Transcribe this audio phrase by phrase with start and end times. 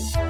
[0.00, 0.21] on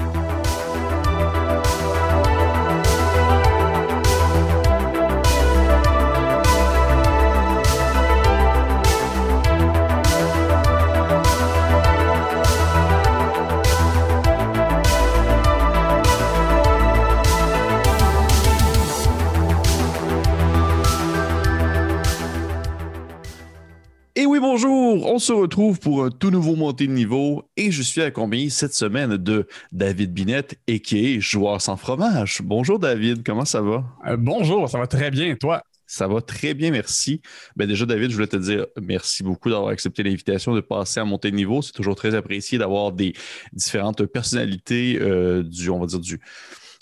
[25.23, 29.17] se retrouve pour un tout nouveau montée de niveau et je suis accompagné cette semaine
[29.17, 31.21] de David Binette, a.k.a.
[31.21, 32.41] joueur sans fromage.
[32.43, 33.85] Bonjour David, comment ça va?
[34.09, 35.63] Euh, bonjour, ça va très bien, toi?
[35.87, 37.21] Ça va très bien, merci.
[37.55, 41.05] Ben déjà, David, je voulais te dire merci beaucoup d'avoir accepté l'invitation de passer à
[41.05, 41.63] monter de niveau.
[41.63, 43.13] C'est toujours très apprécié d'avoir des
[43.53, 46.21] différentes personnalités euh, du, on va dire, du,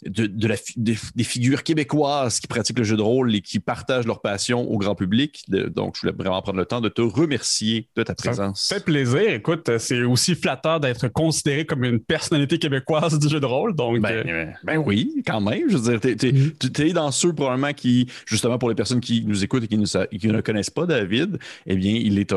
[0.07, 4.21] de, la, des, figures québécoises qui pratiquent le jeu de rôle et qui partagent leur
[4.21, 5.45] passion au grand public.
[5.49, 8.63] donc, je voulais vraiment prendre le temps de te remercier de ta présence.
[8.63, 9.31] Ça fait plaisir.
[9.35, 13.75] Écoute, c'est aussi flatteur d'être considéré comme une personnalité québécoise du jeu de rôle.
[13.75, 15.69] Donc, ben, euh, ben oui, quand même.
[15.69, 16.89] Je veux dire, tu mm-hmm.
[16.89, 19.77] es, dans ceux probablement qui, justement, pour les personnes qui nous écoutent et qui,
[20.29, 22.33] ne connaissent pas David, eh bien, il est,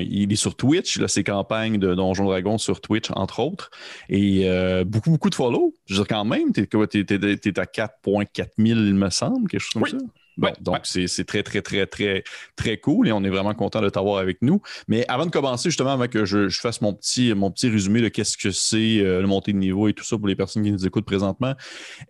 [0.00, 1.00] il est sur Twitch.
[1.00, 3.70] A ses campagnes de Donjon Dragon sur Twitch, entre autres.
[4.08, 5.74] Et euh, beaucoup, beaucoup de follow.
[5.86, 9.48] Je veux dire, quand même, tu es, tu es, à 4,4 000, il me semble,
[9.48, 10.54] quelque chose comme ça.
[10.60, 12.24] donc, c'est très, très, très, très,
[12.56, 14.60] très cool et on est vraiment content de t'avoir avec nous.
[14.88, 18.08] Mais avant de commencer, justement, avant que je, fasse mon petit, mon petit résumé de
[18.08, 20.72] qu'est-ce que c'est euh, le montée de niveau et tout ça pour les personnes qui
[20.72, 21.54] nous écoutent présentement,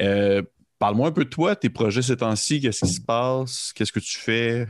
[0.01, 0.43] euh,
[0.79, 4.01] parle-moi un peu de toi, tes projets ces temps-ci, qu'est-ce qui se passe, qu'est-ce que
[4.01, 4.67] tu fais?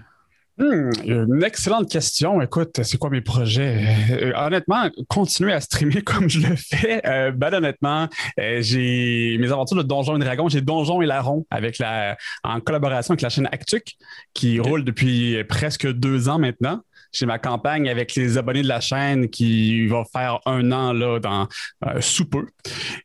[0.59, 2.43] Hmm, une excellente question.
[2.43, 3.97] Écoute, c'est quoi mes projets?
[4.11, 7.01] Euh, honnêtement, continuer à streamer comme je le fais.
[7.07, 8.07] Euh, ben, honnêtement,
[8.39, 10.49] euh, j'ai mes aventures de Donjon et Dragon.
[10.51, 13.95] J'ai Donjon et Larron avec la, en collaboration avec la chaîne Actuc
[14.35, 16.83] qui roule depuis presque deux ans maintenant
[17.13, 21.19] j'ai ma campagne avec les abonnés de la chaîne qui va faire un an là,
[21.19, 21.49] dans
[21.87, 22.47] euh, sous peu.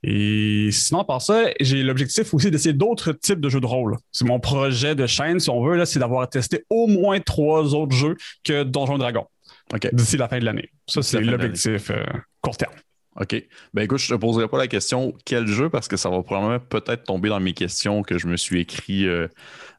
[0.04, 3.98] Et sinon, par ça, j'ai l'objectif aussi d'essayer d'autres types de jeux de rôle.
[4.12, 7.96] C'est mon projet de chaîne, si on veut, c'est d'avoir testé au moins trois autres
[7.96, 9.26] jeux que Donjon Dragon
[9.94, 10.70] d'ici la fin de l'année.
[10.88, 12.04] Ça, c'est l'objectif euh,
[12.42, 12.74] court terme.
[13.20, 13.44] OK.
[13.74, 15.70] Ben écoute, je ne te poserai pas la question quel jeu?
[15.70, 19.08] Parce que ça va probablement peut-être tomber dans mes questions que je me suis écrit
[19.08, 19.28] euh,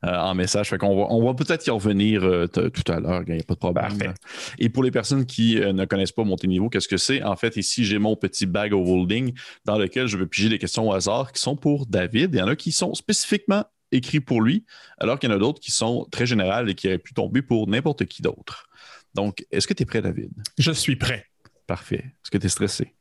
[0.05, 0.71] euh, en message.
[0.71, 3.45] Fait qu'on va, on va peut-être y revenir euh, tout à l'heure, il n'y a
[3.45, 4.15] pas de problème.
[4.59, 7.23] Et pour les personnes qui ne connaissent pas Niveau, qu'est-ce que c'est?
[7.23, 9.35] En fait, ici, j'ai mon petit bag of holding
[9.65, 12.31] dans lequel je vais piger des questions au hasard qui sont pour David.
[12.33, 14.65] Il y en a qui sont spécifiquement écrits pour lui,
[14.99, 17.43] alors qu'il y en a d'autres qui sont très générales et qui auraient pu tomber
[17.43, 18.67] pour n'importe qui d'autre.
[19.15, 20.31] Donc, est-ce que tu es prêt, David?
[20.59, 21.27] Je suis prêt.
[21.67, 22.05] Parfait.
[22.05, 22.95] Est-ce que tu es stressé?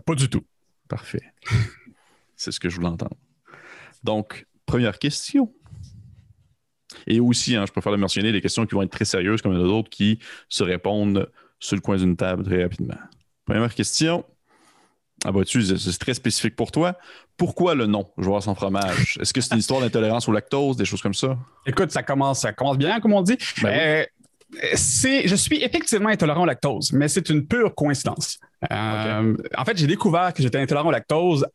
[0.00, 0.44] Pas du tout.
[0.88, 1.22] Parfait.
[2.36, 3.16] C'est ce que je voulais entendre.
[4.02, 5.52] Donc, première question.
[7.06, 9.52] Et aussi, hein, je préfère le mentionner, des questions qui vont être très sérieuses, comme
[9.52, 10.18] il y en a d'autres qui
[10.48, 12.98] se répondent sur le coin d'une table très rapidement.
[13.44, 14.24] Première question.
[15.24, 16.98] Ah bah tu, c'est très spécifique pour toi.
[17.36, 19.16] Pourquoi le nom, joueur sans fromage?
[19.20, 21.38] Est-ce que c'est une histoire d'intolérance au lactose, des choses comme ça?
[21.64, 23.38] Écoute, ça commence, ça commence bien, comme on dit.
[23.62, 24.04] Ben euh,
[24.74, 28.38] c'est, je suis effectivement intolérant au lactose, mais c'est une pure coïncidence.
[28.70, 31.46] Euh, en fait, j'ai découvert que j'étais intolérant au lactose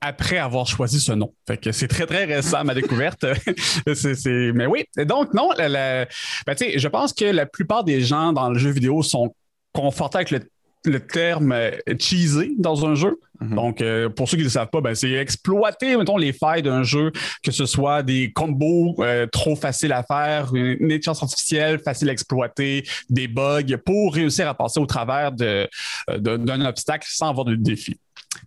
[0.00, 1.34] après avoir choisi ce nom.
[1.46, 3.24] Fait que c'est très, très récent ma découverte.
[3.94, 6.06] c'est, Mais oui, donc non, ben,
[6.46, 9.34] je pense que la plupart des gens dans le jeu vidéo sont
[9.72, 10.50] confortables avec le
[10.86, 13.18] le terme euh, cheesy dans un jeu.
[13.40, 13.54] Mhm.
[13.54, 16.62] Donc, euh, pour ceux qui ne le savent pas, ben, c'est exploiter, mettons, les failles
[16.62, 21.78] d'un jeu, que ce soit des combos euh, trop faciles à faire, une intelligence artificielle
[21.78, 27.44] facile à exploiter, des bugs pour réussir à passer au travers d'un obstacle sans avoir
[27.44, 27.98] de défi.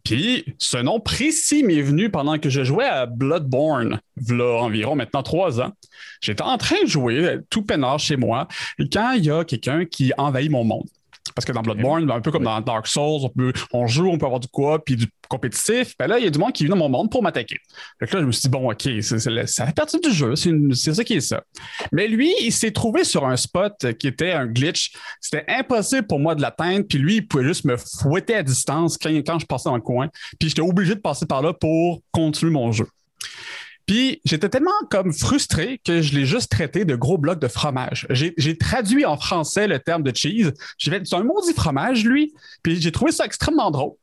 [0.04, 5.24] Puis, ce nom précis m'est venu pendant que je jouais à Bloodborne, là, environ maintenant
[5.24, 5.72] trois ans.
[6.22, 8.48] J'étais en train de jouer tout peinard chez moi,
[8.92, 10.88] quand il y a quelqu'un qui envahit mon monde.
[11.36, 14.18] Parce que dans Bloodborne, un peu comme dans Dark Souls, on, peut, on joue, on
[14.18, 15.96] peut avoir du quoi, puis du compétitif.
[15.98, 17.58] Ben là, il y a du monde qui vient dans mon monde pour m'attaquer.
[18.02, 21.04] Donc là, je me suis dit, bon, OK, ça fait partie du jeu, c'est ça
[21.04, 21.44] qui est ça.
[21.92, 24.92] Mais lui, il s'est trouvé sur un spot qui était un glitch.
[25.22, 28.98] C'était impossible pour moi de l'atteindre, puis lui, il pouvait juste me fouetter à distance
[28.98, 30.10] quand, quand je passais dans le coin.
[30.40, 32.86] Puis j'étais obligé de passer par là pour continuer mon jeu.
[33.90, 38.06] Puis j'étais tellement comme frustré que je l'ai juste traité de gros blocs de fromage.
[38.12, 40.54] J'ai traduit en français le terme de cheese.
[40.78, 42.32] J'ai fait, c'est un maudit fromage, lui.
[42.62, 43.94] Puis j'ai trouvé ça extrêmement drôle.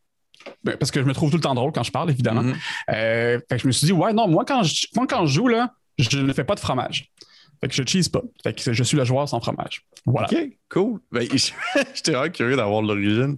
[0.65, 2.43] Ben, parce que je me trouve tout le temps drôle quand je parle, évidemment.
[2.43, 2.57] Mm-hmm.
[2.95, 5.35] Euh, fait que je me suis dit, ouais, non, moi quand je, moi, quand je
[5.35, 7.13] joue, là, je ne fais pas de fromage.
[7.61, 8.23] Fait que je cheese pas.
[8.43, 9.83] Fait que je suis le joueur sans fromage.
[10.05, 10.29] Voilà.
[10.31, 11.01] OK, cool.
[11.11, 11.27] Ben,
[11.95, 13.35] J'étais vraiment curieux d'avoir l'origine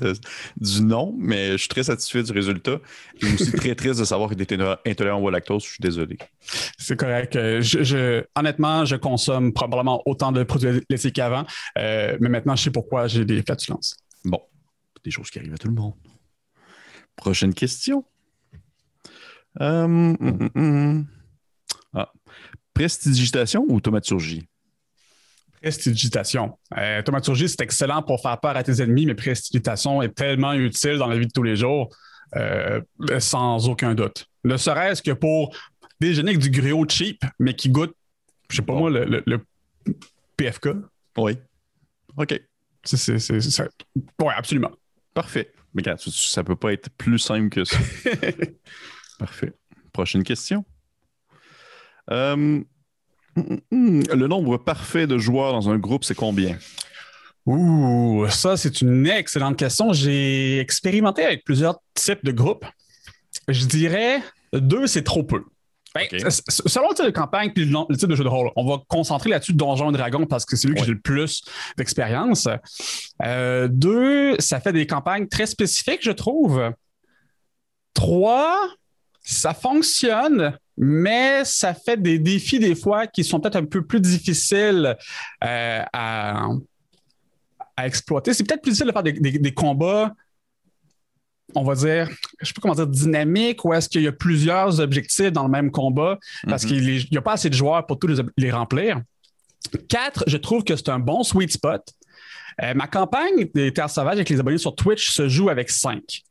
[0.56, 2.78] du nom, mais je suis très satisfait du résultat.
[3.22, 5.64] Et aussi très triste de savoir que tu étais intolérant au lactose.
[5.64, 6.18] Je suis désolé.
[6.76, 7.36] C'est correct.
[7.36, 11.46] Euh, je, honnêtement, je consomme probablement autant de produits laitiers qu'avant,
[11.78, 13.96] euh, mais maintenant, je sais pourquoi j'ai des flatulences.
[14.24, 14.40] Bon,
[15.04, 15.94] des choses qui arrivent à tout le monde.
[17.16, 18.04] Prochaine question.
[19.60, 21.06] Euh, hum, hum, hum.
[22.78, 24.46] Prestidigitation ou thaumaturgie?
[25.60, 26.56] Prestidigitation.
[26.76, 30.96] Euh, thaumaturgie, c'est excellent pour faire peur à tes ennemis, mais prestidigitation est tellement utile
[30.96, 31.88] dans la vie de tous les jours,
[32.36, 32.80] euh,
[33.19, 34.26] sans aucun doute.
[34.44, 35.56] Ne serait-ce que pour
[35.98, 37.96] déjeuner avec du griot cheap, mais qui goûte,
[38.48, 39.44] je sais pas moi, le, le,
[40.36, 40.69] PFK.
[41.16, 41.36] Oui.
[42.16, 42.40] OK.
[42.84, 43.19] C'est,
[44.20, 44.70] Oui, absolument.
[45.14, 45.52] Parfait.
[45.75, 47.76] Mais regarde, ça peut pas être plus simple que ça.
[49.19, 49.52] Parfait.
[49.92, 50.64] Prochaine question.
[52.10, 52.60] Euh,
[53.70, 56.56] le nombre parfait de joueurs dans un groupe, c'est combien?
[57.46, 59.93] Ouh, ça, c'est une excellente question.
[59.93, 62.66] J'ai expérimenté avec plusieurs types de groupes.
[63.49, 64.22] Je dirais
[64.52, 65.44] deux, c'est trop peu.
[65.94, 68.82] Ben, selon le type de campagne et le, type de jeu de rôle, on va
[68.88, 71.43] concentrer là-dessus Donjons et Dragons parce que c'est lui que j'ai le plus
[71.76, 72.46] d'expérience.
[73.22, 76.72] Euh, deux, ça fait des campagnes très spécifiques, je trouve.
[77.94, 78.69] Trois,
[79.28, 84.00] ça fonctionne, mais ça fait des défis des fois qui sont peut-être un peu plus
[84.00, 84.96] difficiles
[85.44, 86.48] euh, à,
[87.84, 88.32] exploiter.
[88.32, 90.14] C'est peut-être plus difficile de faire des, combats,
[91.54, 92.08] on va dire,
[92.40, 95.50] je sais pas comment dire, dynamiques, ou est-ce qu'il y a plusieurs objectifs dans le
[95.50, 96.69] même combat parce mhm.
[96.70, 99.02] qu'il n'y a pas assez de joueurs pour tous les, remplir.
[99.90, 101.82] Quatre, je trouve que c'est un bon sweet spot.
[102.62, 106.22] Euh, ma campagne des Terres Sauvages avec les abonnés sur Twitch se joue avec cinq.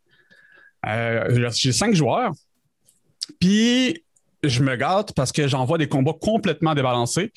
[0.88, 2.34] Euh, j'ai cinq joueurs.
[3.40, 4.04] Puis
[4.44, 7.32] je me gâte parce que j'envoie des combats complètement débalancés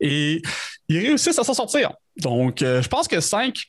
[0.00, 0.42] et
[0.88, 1.92] ils réussissent à s'en sortir.
[2.16, 3.64] Donc, euh, je pense que 5,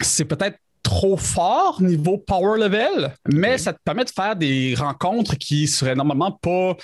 [0.00, 5.36] c'est peut-être trop fort niveau power level, mais ça te permet de faire des rencontres
[5.36, 6.76] qui seraient normalement pas.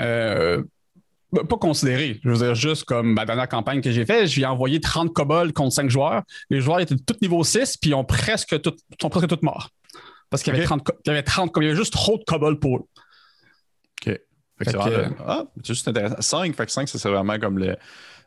[0.00, 0.62] Euh,
[1.32, 2.18] pas considérées.
[2.24, 5.52] Je veux dire, juste comme ma dernière campagne que j'ai faite, j'ai envoyé 30 kobolds
[5.52, 6.22] contre 5 joueurs.
[6.48, 9.70] Les joueurs étaient tous niveau 6, puis ils ont presque tout, sont presque tous morts.
[10.28, 12.24] Parce qu'il y avait 30, il y avait 30, il y avait juste trop de
[12.24, 12.84] kobolds pour eux.
[14.62, 14.76] Fait
[15.26, 16.20] ah, c'est juste intéressant.
[16.20, 17.76] 5, fait que 5, ça serait vraiment comme le.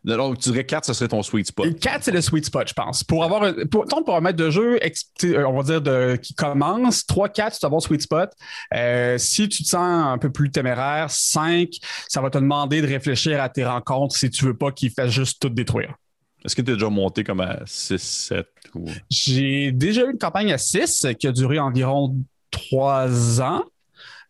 [0.03, 1.79] Donc, tu dirais 4, ce serait ton sweet spot.
[1.79, 3.05] 4, c'est le sweet spot, je pense.
[3.05, 6.33] Pour avoir un, pour, pour un maître de jeu, euh, on va dire, de, qui
[6.33, 8.29] commence, 3, 4, tu vas avoir sweet spot.
[8.73, 11.69] Euh, si tu te sens un peu plus téméraire, 5,
[12.09, 15.11] ça va te demander de réfléchir à tes rencontres si tu veux pas qu'il fasse
[15.11, 15.95] juste tout détruire.
[16.43, 18.85] Est-ce que tu es déjà monté comme à 6, 7 ou...
[19.09, 22.13] J'ai déjà eu une campagne à 6 qui a duré environ
[22.51, 23.63] 3 ans.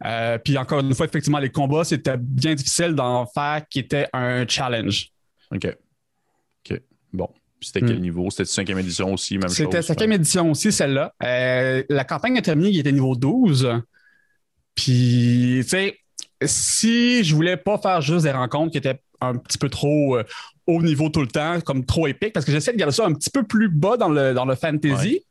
[0.05, 4.07] Euh, puis encore une fois, effectivement, les combats, c'était bien difficile d'en faire qui était
[4.13, 5.09] un challenge.
[5.51, 5.67] OK.
[6.69, 6.81] OK.
[7.13, 7.29] Bon.
[7.61, 8.01] C'était quel hmm.
[8.01, 8.29] niveau?
[8.29, 9.55] C'était 5e édition aussi, même chose?
[9.55, 11.13] C'était 5e édition aussi, celle-là.
[11.23, 13.81] Euh, la campagne a terminé, il était niveau 12.
[14.75, 15.97] Puis, tu sais,
[16.43, 18.99] si je voulais pas faire juste des rencontres qui étaient
[19.29, 20.23] un petit peu trop euh,
[20.67, 23.13] haut niveau tout le temps, comme trop épique, parce que j'essaie de garder ça un
[23.13, 25.21] petit peu plus bas dans le, dans le fantasy.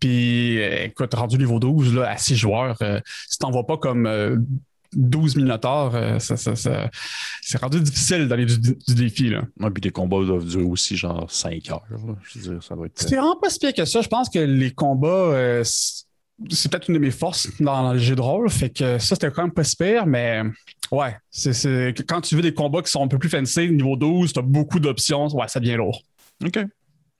[0.00, 3.76] Puis, euh, écoute, rendu niveau 12, là, à 6 joueurs, euh, si t'en vois pas
[3.76, 4.44] comme
[4.94, 9.30] 12 minotaures, ça, c'est rendu difficile d'aller du, du, défi.
[9.30, 9.42] Là.
[9.72, 11.82] puis les combats doivent durer aussi genre 5 heures.
[11.88, 13.00] Je veux dire, ça doit être...
[13.00, 14.00] C'est vraiment pas si pire que ça.
[14.00, 15.62] Je pense que les combats
[16.50, 18.48] c'est peut-être une de mes forces dans le jeu de rôle.
[18.50, 20.42] Fait que ça, c'était quand même pas super, mais
[20.90, 24.32] ouais, c'est, quand tu veux des combats qui sont un peu plus fancy, niveau 12,
[24.32, 26.02] tu as beaucoup d'options, ouais, ça devient lourd.
[26.44, 26.58] OK.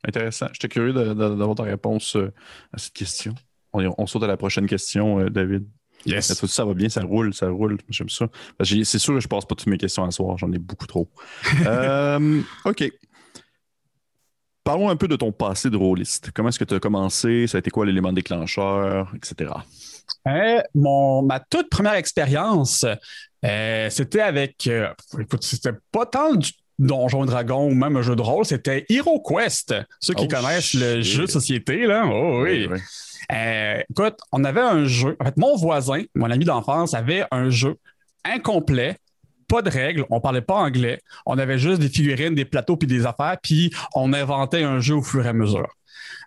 [0.06, 0.48] Intéressant.
[0.52, 2.32] J'étais curieux d'avoir ta réponse euh,
[2.72, 3.34] à cette question.
[3.72, 5.64] On, saute à la prochaine question, euh, David.
[6.04, 6.32] Yes.
[6.32, 7.78] Ça, va bien, ça roule, ça roule.
[7.88, 8.28] J'aime ça.
[8.62, 11.08] C'est sûr que je passe pas toutes mes questions à soir, j'en ai beaucoup trop.
[11.66, 12.90] Euh, OK.
[14.64, 16.30] Parlons un peu de ton passé de rôliste.
[16.32, 17.46] Comment est-ce que tu as commencé?
[17.48, 19.50] Ça a été quoi l'élément déclencheur, etc.?
[20.28, 22.86] Euh, mon, ma toute première expérience,
[23.44, 24.66] euh, c'était avec.
[24.68, 24.88] Euh,
[25.18, 29.74] écoute, c'était pas tant du Donjon Dragon ou même un jeu de rôle, c'était HeroQuest.
[30.00, 32.04] Ceux qui oh, connaissent le jeu de société, là.
[32.06, 32.68] Oh oui.
[33.90, 35.16] écoute, on avait un jeu.
[35.20, 37.76] En fait, mon voisin, mon ami d'enfance, avait un jeu
[38.24, 38.96] incomplet
[39.52, 42.88] pas de règles, on parlait pas anglais, on avait juste des figurines, des plateaux puis
[42.88, 45.68] des affaires, puis on inventait un jeu au fur et à mesure.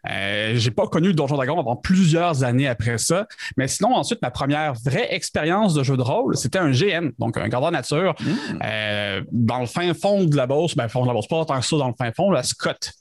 [0.07, 3.27] Euh, j'ai pas connu Donjon Dragon avant plusieurs années après ça.
[3.57, 7.37] Mais sinon, ensuite, ma première vraie expérience de jeu de rôle, c'était un GN, donc
[7.37, 8.59] un gardien nature, mmh.
[8.63, 11.59] euh, dans le fin fond de la Beauce, ben, fond de la Beauce, pas tant
[11.59, 12.91] que ça dans le fin fond, la Scott,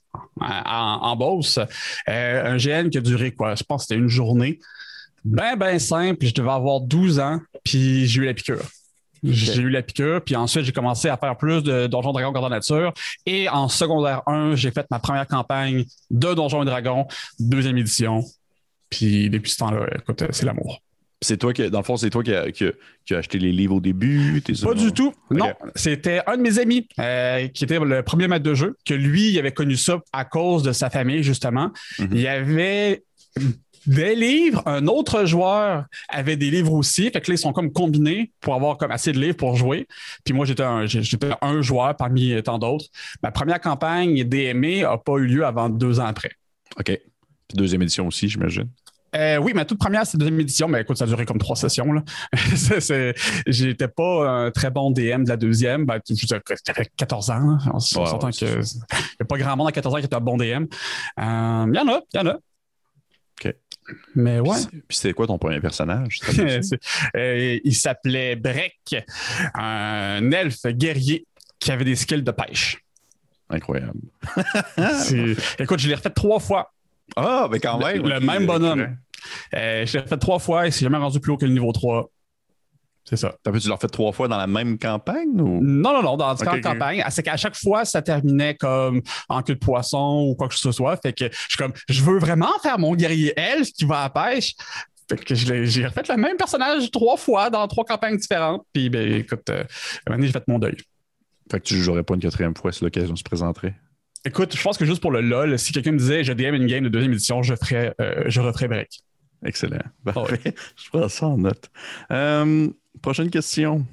[0.41, 1.59] en, en Beauce.
[2.09, 4.59] Euh, un GN qui a duré, quoi, je pense que c'était une journée.
[5.23, 8.65] Ben, ben simple, je devais avoir 12 ans, puis j'ai eu la piqûre.
[9.25, 12.51] J'ai eu la piqûre, puis ensuite j'ai commencé à faire plus de Donjons Dragons Gardien
[12.51, 12.93] Nature.
[13.27, 17.07] Et en secondaire 1, j'ai fait ma première campagne de Donjons et Dragons,
[17.39, 18.23] deuxième édition.
[18.91, 20.81] Puis depuis ce temps-là, écoute, c'est l'amour.
[21.21, 24.43] C'est toi qui, dans le fond, c'est toi qui as acheté les livres au début?
[24.63, 25.15] Pas du tout.
[25.31, 28.93] Non, c'était un de mes amis euh, qui était le premier maître de jeu, que
[28.93, 31.71] lui, il avait connu ça à cause de sa famille, justement.
[31.99, 32.09] Mm-hmm.
[32.13, 33.05] Il avait
[33.87, 34.63] des livres.
[34.67, 37.11] Un autre joueur avait des livres aussi.
[37.11, 39.87] Fait que là, ils sont comme combinés pour avoir comme assez de livres pour jouer.
[40.25, 42.87] Puis moi, j'étais un, j'étais un joueur parmi tant d'autres.
[43.23, 46.31] Ma première campagne DME n'a pas eu lieu avant deux ans après.
[46.79, 46.87] OK.
[46.87, 48.69] Puis deuxième édition aussi, j'imagine.
[49.15, 51.55] Euh, oui, ma toute première, c'est deuxième édition, mais écoute, ça a duré comme trois
[51.55, 51.87] sessions.
[53.47, 55.85] J'étais pas un très bon DM de la deuxième.
[55.85, 57.59] Ben, j'avais 14 ans.
[57.73, 58.55] On, s'entend qu'il n'y
[59.21, 60.43] a pas grand monde à 14 ans qui était un bon DM.
[60.43, 62.39] Il euh, y en a, il y en a.
[64.15, 64.57] Mais ouais.
[64.71, 66.21] Puis c'était quoi ton premier personnage?
[67.17, 68.97] Euh, il s'appelait Breck,
[69.55, 71.27] un elfe guerrier
[71.59, 72.79] qui avait des skills de pêche.
[73.51, 74.01] Incroyable.
[75.59, 76.73] Écoute, je l'ai refait trois fois.
[77.17, 78.03] Ah, mais quand même.
[78.03, 78.97] Le, même bonhomme.
[79.55, 81.73] Euh, je l'ai fait trois fois et c'est jamais rendu plus haut que le niveau
[81.73, 82.11] 3.
[83.05, 83.35] C'est ça.
[83.43, 85.61] T'as tu l'as fait trois fois dans la même campagne ou?
[85.63, 87.05] Non, non, non, dans différentes campagnes.
[87.11, 90.73] C'est qu'à chaque fois, ça terminait comme en queue de poisson ou quoi que ce
[90.73, 90.97] soit.
[90.97, 94.03] Fait que je suis comme, je veux vraiment faire mon guerrier elfe qui va à
[94.05, 94.55] la pêche.
[95.09, 98.65] Fait que j'ai refait le même personnage trois fois dans trois campagnes différentes.
[98.73, 99.65] Puis, ben, écoute, euh,
[100.19, 100.77] j'ai fait mon deuil.
[101.51, 103.75] Fait que tu jouerais pas une quatrième fois si l'occasion se présenterait?
[104.25, 106.67] Écoute, je pense que juste pour le LOL, si quelqu'un me disait je DM une
[106.67, 109.03] game de deuxième édition, je, ferais, euh, je referais break.
[109.45, 109.83] Excellent.
[110.03, 110.55] Parfait.
[110.77, 111.71] Je prends ça en note.
[112.11, 112.71] Euh,
[113.03, 113.87] prochaine question.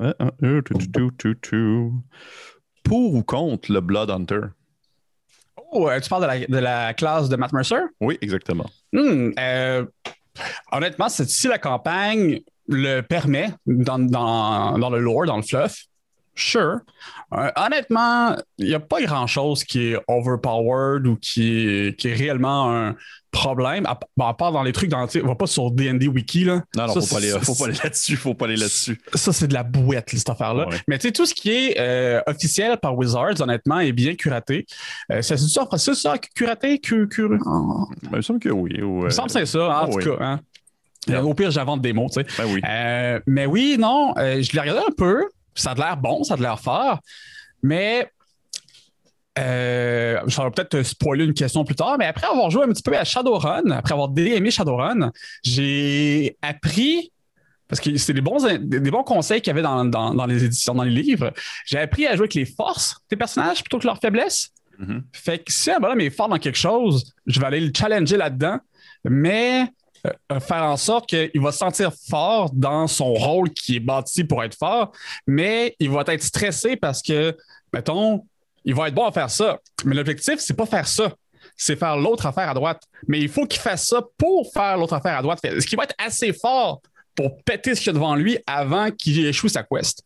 [0.00, 0.12] Euh,
[2.82, 4.40] pour ou contre le Blood Hunter?
[5.72, 7.82] Oh, tu parles de la, classe de Matt Mercer?
[8.00, 8.68] Oui, exactement.
[8.92, 9.30] Hmm,
[10.72, 15.86] honnêtement, si la campagne le permet dans, dans, le lore, dans le fluff,
[16.34, 16.78] Sure.
[17.34, 22.14] Euh, honnêtement, il n'y a pas grand-chose qui est overpowered ou qui est, qui est
[22.14, 22.94] réellement un
[23.30, 26.44] problème, à, part dans les trucs, dans, on va pas sur D&D Wiki.
[26.44, 26.62] Là.
[26.76, 29.00] Non, non, faut, pas faut pas aller là-dessus, faut pas aller là-dessus.
[29.14, 30.68] Ça, c'est de la bouette, cette affaire-là.
[30.86, 34.66] Mais tu sais, tout ce qui est euh, officiel par Wizards, honnêtement, est bien curaté.
[35.10, 36.78] Euh, c'est ça, c'est ça, curaté?
[36.78, 37.30] Cur, cur...
[37.46, 37.88] Oh.
[38.02, 38.72] il me semble que oui.
[38.74, 40.16] il me semble que c'est ça, en oh, tout cas.
[40.20, 40.40] Hein.
[41.22, 42.26] Au pire, j'invente des mots, tu sais.
[42.36, 42.60] Ben oui.
[43.26, 46.60] mais oui, non, je l'ai regardé un peu ça a l'air bon, ça a l'air
[46.60, 47.00] fort,
[47.62, 48.10] mais
[49.38, 52.82] euh, ça va peut-être spoiler une question plus tard, mais après avoir joué un petit
[52.82, 55.10] peu à Shadowrun, après avoir aimé Shadowrun,
[55.42, 57.12] j'ai appris,
[57.66, 60.82] parce que c'est des bons, des bons conseils qu'il y avait dans, les éditions, dans
[60.82, 61.32] les livres,
[61.64, 64.50] j'ai appris à jouer avec les forces des personnages plutôt que leurs faiblesses.
[64.78, 65.02] Mm-hmm.
[65.12, 68.18] Fait que si un bonhomme est fort dans quelque chose, je vais aller le challenger
[68.18, 68.58] là-dedans,
[69.04, 69.66] mais
[70.40, 74.42] faire en sorte qu'il va se sentir fort dans son rôle qui est bâti pour
[74.42, 74.92] être fort,
[75.26, 77.36] mais il va être stressé parce que,
[77.72, 78.24] mettons,
[78.64, 79.58] il va être bon à faire ça.
[79.84, 81.12] Mais l'objectif, c'est pas faire ça.
[81.56, 82.82] C'est faire l'autre affaire à droite.
[83.08, 85.40] Mais il faut qu'il fasse ça pour faire l'autre affaire à droite.
[85.42, 86.80] Ce qui va être assez fort
[87.14, 90.04] pour péter ce qu'il y a devant lui avant qu'il échoue sa quest.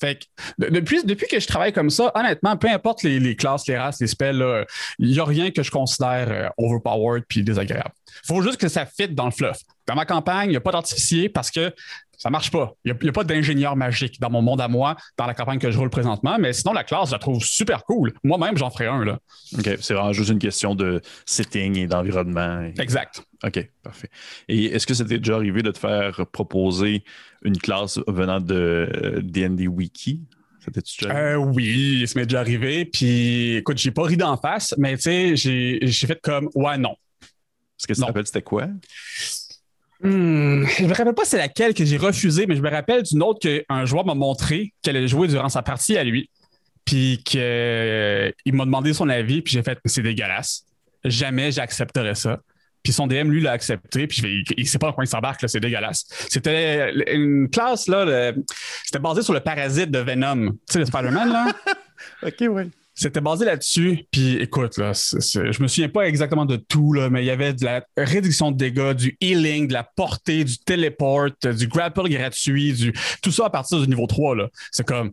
[0.00, 4.00] Fait que depuis, que je travaille comme ça, honnêtement, peu importe les, classes, les races,
[4.00, 4.64] les spells,
[4.98, 7.92] il n'y a rien que je considère euh, overpowered puis désagréable.
[8.24, 9.58] Faut juste que ça fitte dans le fluff.
[9.88, 11.72] Dans ma campagne, il n'y a pas d'artificier parce que
[12.18, 12.74] ça marche pas.
[12.84, 15.70] Il n'y a, pas d'ingénieur magique dans mon monde à moi, dans la campagne que
[15.70, 18.12] je roule présentement, mais sinon, la classe, je la trouve super cool.
[18.22, 19.04] Moi-même, j'en ferai un.
[19.04, 19.18] Là.
[19.56, 19.78] OK.
[19.80, 22.70] C'est vraiment juste une question de setting et d'environnement.
[22.78, 23.22] Exact.
[23.44, 24.10] OK, parfait.
[24.48, 27.04] Et est-ce que c'était déjà arrivé de te faire proposer
[27.42, 30.22] une classe venant de D&D Wiki?
[31.04, 32.84] Euh, oui, ça m'est déjà arrivé.
[32.84, 36.94] Puis, écoute, j'ai pas ri d'en face, mais tu sais, j'ai fait comme, ouais, non.
[37.22, 38.66] Est-ce que tu te rappelles, c'était quoi?
[40.00, 43.22] Hmm, je me rappelle pas c'est laquelle que j'ai refusé, mais je me rappelle d'une
[43.22, 46.30] autre qu'un joueur m'a montré qu'elle allait jouer durant sa partie à lui.
[46.84, 50.64] Puis qu'il euh, m'a demandé son avis, puis j'ai fait c'est dégueulasse.
[51.04, 52.38] Jamais j'accepterais ça.
[52.82, 54.06] Puis son DM, lui, l'a accepté.
[54.06, 56.06] Puis il, il sait pas dans quoi il s'embarque, c'est dégueulasse.
[56.30, 58.32] C'était une classe, là,
[58.84, 60.52] c'était basé sur le parasite de Venom.
[60.52, 61.48] Tu sais, le Spider-Man, là?
[62.22, 62.70] OK, oui.
[62.98, 64.06] C'était basé là-dessus.
[64.10, 67.52] Puis écoute, là, je me souviens pas exactement de tout, là, mais il y avait
[67.52, 72.72] de la réduction de dégâts, du healing, de la portée, du téléport, du grapple gratuit,
[72.72, 74.36] du tout ça à partir du niveau 3.
[74.72, 75.12] C'est comme.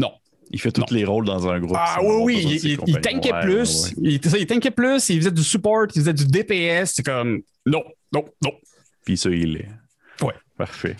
[0.00, 0.10] Non.
[0.50, 1.76] Il fait tous les rôles dans un groupe.
[1.78, 3.92] Ah oui, oui, il, il, tankait plus.
[4.02, 6.94] Il, il tankait plus, il faisait du support, il faisait du DPS.
[6.96, 7.42] C'est comme.
[7.66, 8.52] Non, non, non.
[9.04, 9.68] Puis ça, il est.
[10.24, 10.34] Ouais.
[10.56, 10.96] Parfait.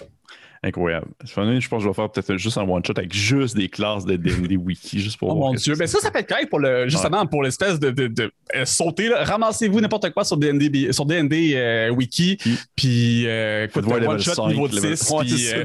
[0.62, 1.07] Incroyable.
[1.25, 4.17] Je pense que je vais faire peut-être juste un one-shot avec juste des classes de
[4.17, 5.75] D&D Wiki, juste pour Oh mon Dieu.
[5.79, 8.67] Mais ça, ça peut être correct pour le, justement pour l'espèce de, de, de euh,
[8.67, 9.09] sauter.
[9.09, 12.37] Ramassez-vous n'importe quoi sur D&D, sur D&D euh, Wiki,
[12.76, 15.64] puis euh, écoute, un one-shot niveau 6, puis euh,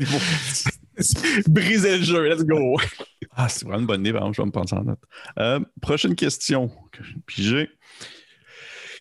[1.50, 2.30] briser le jeu.
[2.30, 2.78] Let's go.
[3.36, 5.66] ah, c'est vraiment une bonne idée, par exemple, je vais me prendre ça en note.
[5.82, 7.70] prochaine question que j'ai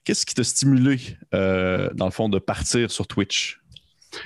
[0.03, 0.99] Qu'est-ce qui t'a stimulé,
[1.33, 3.61] dans le fond, de partir sur Twitch?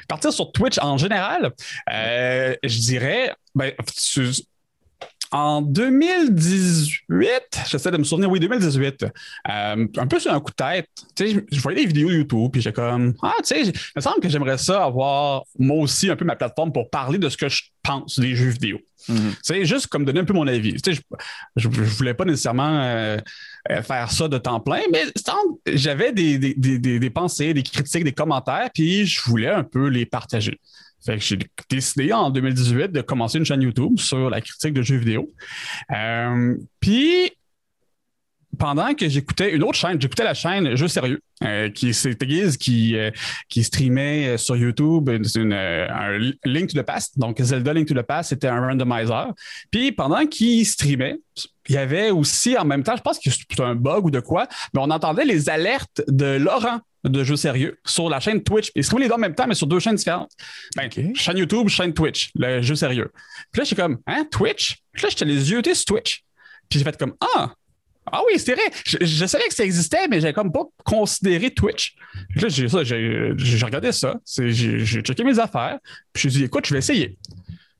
[0.09, 1.53] Partir sur Twitch en général,
[1.93, 3.73] euh, je dirais, ben,
[5.31, 10.57] en 2018, j'essaie de me souvenir, oui, 2018, euh, un peu sur un coup de
[10.57, 13.73] tête, tu sais, je, voyais des vidéos YouTube, puis j'étais comme, ah, tu sais, il
[13.97, 17.29] me semble que j'aimerais ça avoir, moi aussi, un peu ma plateforme pour parler de
[17.29, 18.79] ce que je pense des jeux vidéo.
[19.09, 19.31] Mhm.
[19.31, 20.81] Tu sais, juste comme donner un peu mon avis.
[20.81, 21.01] Tu sais,
[21.57, 23.19] je, je, voulais pas nécessairement euh,
[23.71, 25.05] euh, faire ça de temps plein, mais
[25.67, 29.89] j'avais des, des, des, des, pensées, des critiques, des commentaires, puis je voulais un peu
[29.89, 30.59] les partager.
[31.07, 31.39] Que j'ai
[31.71, 35.31] décidé en 2018 de commencer une chaîne YouTube sur la critique de jeux vidéo.
[35.91, 37.31] Euh, puis
[38.59, 42.57] pendant que j'écoutais une autre chaîne, j'écoutais la chaîne Jeux sérieux, euh, qui c'était Guise
[42.57, 43.11] qui, euh,
[43.49, 47.19] qui streamait sur YouTube une, un Link to the Past.
[47.19, 49.33] Donc Zelda Link to the Past, c'était un randomizer.
[49.71, 51.19] Puis pendant qu'il streamait,
[51.69, 54.21] il y avait aussi en même temps, je pense que c'était un bug ou de
[54.21, 58.71] quoi, mais on entendait les alertes de Laurent de jeux sérieux sur la chaîne Twitch.
[58.75, 60.31] Ils se les deux en même temps, mais sur deux chaînes différentes.
[60.77, 63.11] Ben, Chaîne YouTube, chaîne Twitch, le jeu sérieux.
[63.53, 64.79] Puis là, j'étais comme, hein, Twitch?
[64.93, 66.25] Puis là, j'étais les yeux sur Twitch.
[66.69, 67.53] Puis j'ai fait comme, ah,
[68.13, 68.71] ah oui, c'est vrai.
[68.85, 71.95] Je, savais que ça existait, mais j'avais comme pas considéré Twitch.
[72.31, 74.19] Puis là, j'ai, ça, j'ai, regardé ça.
[74.39, 75.79] j'ai, checké mes affaires.
[76.13, 77.19] Puis je me suis dit, écoute, je vais essayer.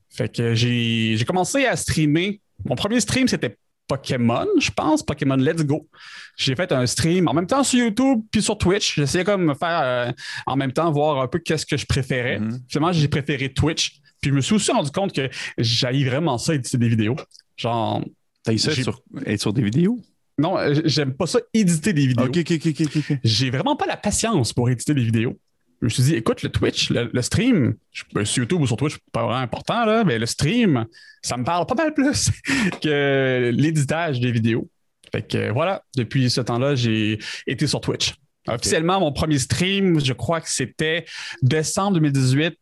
[0.09, 2.41] Fait que j'ai, j'ai commencé à streamer.
[2.65, 3.57] Mon premier stream, c'était
[3.89, 5.89] Pokémon, je pense, Pokémon Let's Go.
[6.37, 8.95] J'ai fait un stream en même temps sur YouTube puis sur Twitch.
[8.95, 10.11] J'essayais comme me faire euh,
[10.45, 12.39] en même temps voir un peu qu'est-ce que je préférais.
[12.39, 12.59] Mhm.
[12.69, 13.99] Finalement, j'ai préféré Twitch.
[14.21, 17.15] Puis je me suis aussi rendu compte que j'aille vraiment ça éditer des vidéos.
[17.57, 18.03] Genre.
[18.43, 19.99] T'as eu ça sur, être sur des vidéos?
[20.37, 20.55] Non,
[20.85, 22.27] j'aime pas ça éditer des vidéos.
[22.27, 23.17] OK, OK, OK, OK.
[23.23, 25.37] J'ai vraiment pas la patience pour éditer des vidéos
[25.81, 27.75] je me suis dit, écoute, le Twitch, le, stream,
[28.13, 30.85] ben, sur YouTube ou sur Twitch, pas vraiment important, là, mais le stream,
[31.21, 32.29] ça me parle pas mal plus
[32.81, 34.69] que l'éditage des vidéos.
[35.11, 37.17] Fait que voilà, depuis ce temps-là, j'ai
[37.47, 38.13] été sur Twitch.
[38.47, 41.05] Officiellement, mon premier stream, je crois que c'était
[41.41, 42.55] décembre 2018,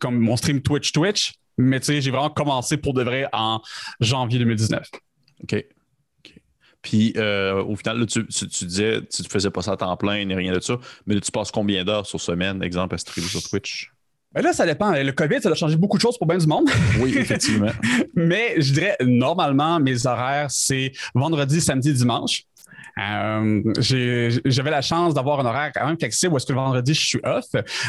[0.00, 3.60] comme mon stream Twitch Twitch, mais tu sais, j'ai vraiment commencé pour de vrai en
[4.00, 4.88] janvier 2019.
[5.44, 5.64] OK.
[6.88, 10.34] Puis euh, au final, tu, disais, tu ne faisais pas ça à temps plein ni
[10.34, 13.42] rien de ça, mais là, tu passes combien d'heures sur semaine, exemple, à streamer sur
[13.42, 13.92] Twitch?
[14.32, 14.92] Ben là, ça dépend.
[14.92, 16.70] Le COVID, ça a changé beaucoup de choses pour bien du monde.
[17.00, 17.72] Oui, effectivement.
[18.14, 22.44] mais je dirais, normalement, mes horaires, c'est vendredi, samedi, dimanche.
[22.98, 23.62] Euh,
[24.44, 27.06] j'avais la chance d'avoir un horaire quand même flexible où est-ce que le vendredi, je
[27.06, 27.46] suis off?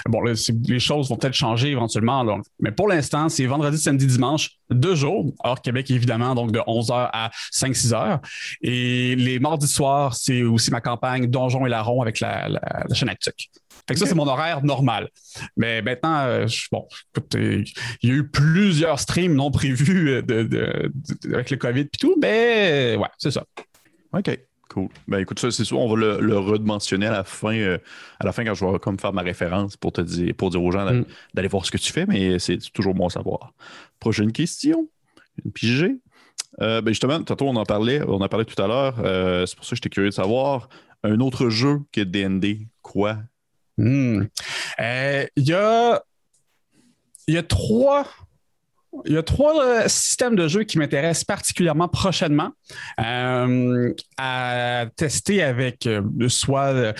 [0.07, 2.25] Bon, les choses vont peut-être changer éventuellement.
[2.59, 7.09] Mais pour l'instant, c'est vendredi, samedi, dimanche, deux jours, hors Québec évidemment, donc de 11h
[7.11, 8.19] à 5-6 h
[8.61, 12.49] Et les mardis soirs, c'est aussi ma campagne Donjon et Larron avec la,
[12.93, 13.51] chaîne Actic.
[13.87, 15.09] Fait que ça, c'est mon horaire normal.
[15.57, 17.63] Mais maintenant, euh, bon, écoute, euh,
[18.03, 23.07] il y a eu plusieurs streams non prévus avec le COVID et tout, mais ouais,
[23.17, 23.43] c'est ça.
[24.13, 24.48] OK.
[24.69, 24.87] Cool.
[25.07, 27.79] Ben écoute, ça, c'est sûr, on va le, le rementionner à la fin, euh,
[28.19, 30.63] à la fin quand je vais comme faire ma référence pour te dire, pour dire
[30.63, 31.05] aux gens mm.
[31.33, 33.53] d'aller voir ce que tu fais, mais c'est toujours bon à savoir.
[33.99, 34.87] Prochaine question.
[35.43, 35.97] Une pigée.
[36.61, 38.99] Euh, ben justement, tantôt on en parlait, on en parlait tout à l'heure.
[38.99, 40.69] Euh, c'est pour ça que j'étais curieux de savoir.
[41.03, 43.17] Un autre jeu que DND, quoi?
[43.77, 44.25] Hmm.
[44.77, 46.03] Il y a.
[47.27, 48.07] Il y a trois
[49.05, 52.51] il y a trois euh, systèmes de jeu qui m'intéressent particulièrement prochainement
[52.99, 56.93] euh, à tester avec euh, soit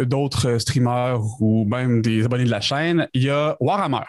[0.00, 3.08] d'autres streamers ou même des abonnés de la chaîne.
[3.14, 4.04] Il y a Warhammer.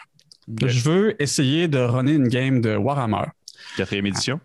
[0.65, 3.25] Je veux essayer de runner une game de Warhammer.
[3.75, 4.39] Quatrième édition?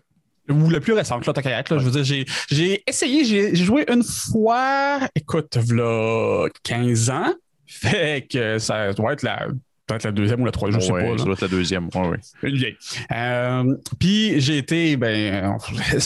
[0.49, 1.33] Ou le plus récent, là,
[1.69, 7.33] Je veux dire, j'ai essayé, j'ai joué une fois, écoute, là, 15 ans.
[7.65, 9.47] Fait que ça doit être la
[9.87, 11.17] peut-être la deuxième ou la troisième, je sais pas.
[11.17, 12.77] Ça doit être la deuxième, oui, Une vieille.
[13.11, 15.57] Euh, puis j'ai été ben,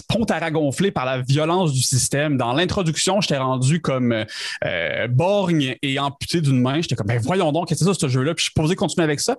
[0.52, 2.38] gonflé par la violence du système.
[2.38, 4.26] Dans l'introduction, j'étais rendu comme
[4.66, 6.82] euh, borgne et amputé d'une main.
[6.82, 8.34] J'étais comme, ben voyons donc, qu'est-ce que c'est ça, ce jeu-là?
[8.34, 9.38] Puis je suis supposé continuer avec ça.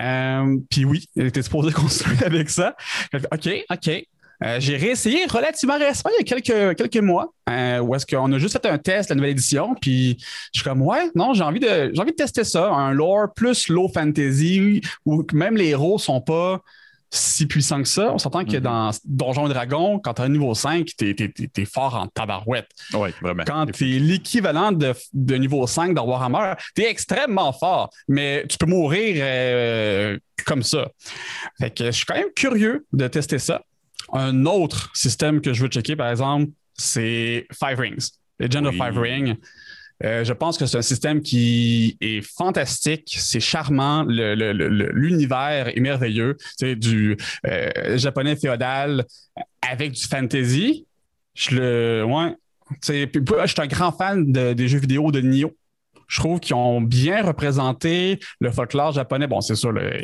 [0.00, 2.74] Euh, puis oui, j'étais supposé continuer avec ça.
[3.32, 4.06] OK, OK.
[4.42, 8.32] Euh, j'ai réessayé relativement récemment, il y a quelques, quelques mois, euh, où est-ce qu'on
[8.32, 10.16] a juste fait un test, la nouvelle édition, puis
[10.52, 13.32] je suis comme, ouais, non, j'ai envie de, j'ai envie de tester ça, un lore
[13.34, 16.60] plus low fantasy, où même les héros sont pas
[17.14, 18.12] si puissants que ça.
[18.12, 18.62] On s'entend que mhm.
[18.62, 21.14] dans Donjon et Dragon, quand tu as un niveau 5, tu
[21.56, 22.68] es, fort en tabarouette.
[22.92, 23.44] Oui, vraiment.
[23.46, 24.94] Quand tu es l'équivalent de,
[25.36, 30.88] niveau 5 dans Warhammer, tu es extrêmement fort, mais tu peux mourir euh, comme ça.
[31.58, 33.62] Fait que je suis quand même curieux de tester ça.
[34.12, 38.10] Un autre système que je veux checker, par exemple, c'est Five Rings.
[38.38, 39.36] Legend of Five Rings.
[40.02, 46.36] Euh, je pense que c'est un système qui est fantastique, c'est charmant, l'univers est merveilleux.
[46.56, 49.04] C'est du euh, japonais féodal
[49.62, 50.86] avec du fantasy.
[51.34, 52.34] Je le, ouais,
[52.82, 55.52] je suis un grand fan des jeux vidéo de Nioh.
[56.06, 59.26] Je trouve qu'ils ont bien représenté le folklore japonais.
[59.26, 60.02] Bon, c'est sûr, euh,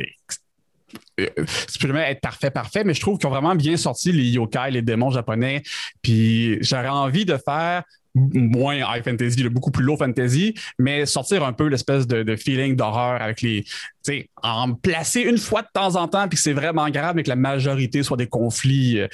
[1.19, 4.25] ça peut jamais être parfait, parfait, mais je trouve qu'ils ont vraiment bien sorti les
[4.25, 5.63] yokai, les démons japonais.
[6.03, 11.53] Puis j'aurais envie de faire moins high fantasy, beaucoup plus low fantasy, mais sortir un
[11.53, 13.63] peu l'espèce de, feeling d'horreur avec les.
[13.63, 13.71] Tu
[14.03, 17.23] sais, en placer une fois de temps en temps, puis que c'est vraiment grave, mais
[17.23, 19.09] que la majorité soit des conflits euh,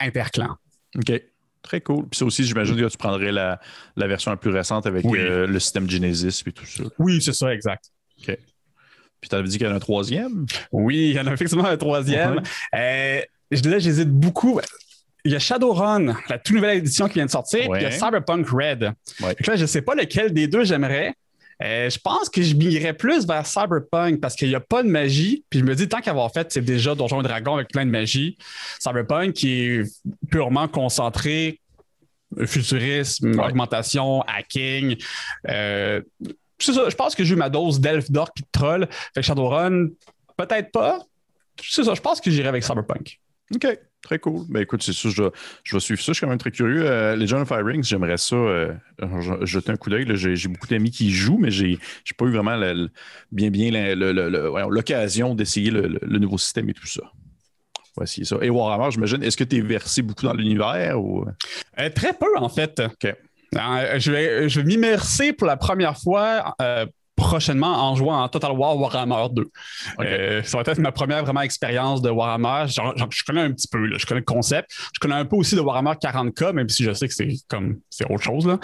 [0.00, 0.56] interclans.
[0.96, 1.12] OK.
[1.62, 2.06] Très cool.
[2.08, 3.58] Puis ça aussi, j'imagine que tu prendrais la,
[3.96, 6.84] version la plus récente avec euh, le système Genesis et tout ça.
[6.98, 7.90] Oui, c'est ça, exact.
[8.20, 8.36] OK.
[9.24, 10.44] Puis tu avais dit qu'il y en a un troisième?
[10.70, 12.42] Oui, il y en a effectivement un troisième.
[12.74, 14.60] Euh, je disais, j'hésite beaucoup.
[15.24, 17.86] Il y a Shadowrun, la toute nouvelle édition qui vient de sortir, puis il y
[17.86, 18.92] a Cyberpunk Red.
[19.20, 21.14] là, je ne sais pas lequel des deux j'aimerais.
[21.62, 24.88] Euh, je pense que je m'irais plus vers Cyberpunk parce qu'il n'y a pas de
[24.88, 25.42] magie.
[25.48, 27.90] Puis je me dis, tant qu'avoir fait, c'est déjà Donjon et Dragon avec plein de
[27.90, 28.36] magie.
[28.78, 31.60] Cyberpunk qui est purement concentré
[32.44, 34.96] futurisme, augmentation, hacking.
[35.48, 36.02] Euh,
[36.60, 38.88] je pense que j'ai eu ma dose d'elf d'or de troll.
[39.14, 39.88] Fait que Shadowrun,
[40.36, 41.00] peut-être pas.
[41.62, 43.20] C'est ça, je pense que j'irai avec Cyberpunk.
[43.54, 43.78] OK.
[44.04, 44.44] Très cool.
[44.50, 45.22] Ben écoute, c'est sûr, je,
[45.62, 46.12] je, vais suivre ça.
[46.12, 46.84] Je suis quand même très curieux.
[46.84, 48.74] Euh, les John of Fire Rings, j'aimerais ça euh,
[49.42, 50.06] jeter un coup d'œil.
[50.14, 51.78] J'ai beaucoup d'amis qui jouent, mais j'ai
[52.18, 52.58] pas eu vraiment
[53.32, 57.00] bien, bien l'occasion d'essayer le, nouveau système et tout ça.
[57.96, 58.36] Voici ça.
[58.42, 61.24] Et Warhammer, j'imagine, est-ce que tu es versé beaucoup dans l'univers ou?
[61.78, 62.82] Euh, très peu, en fait.
[63.54, 66.54] Je vais, je vais m'immerser pour la première fois
[67.16, 69.50] prochainement en jouant en Total War Warhammer 2.
[70.00, 72.66] Euh, ça va être ma première vraiment expérience de Warhammer.
[72.68, 74.70] je connais un petit peu, je connais le concept.
[74.92, 77.80] Je connais un peu aussi de Warhammer 40K, même si je sais que c'est comme
[77.88, 78.46] c'est autre chose.
[78.46, 78.58] Là.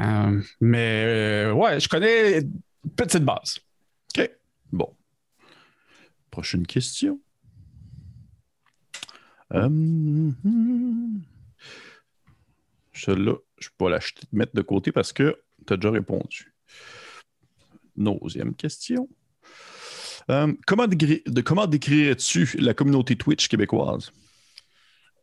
[0.00, 3.58] Euh, mais euh, ouais, je connais une petite base.
[4.16, 4.30] OK.
[4.72, 4.94] Bon.
[6.30, 7.18] Prochaine question.
[12.92, 14.00] Celle-là, je ne vais pas la
[14.32, 16.52] mettre de côté parce que tu as déjà répondu.
[17.96, 19.08] Nausième question.
[20.30, 24.12] Euh, comment, décrirais-tu la communauté Twitch québécoise?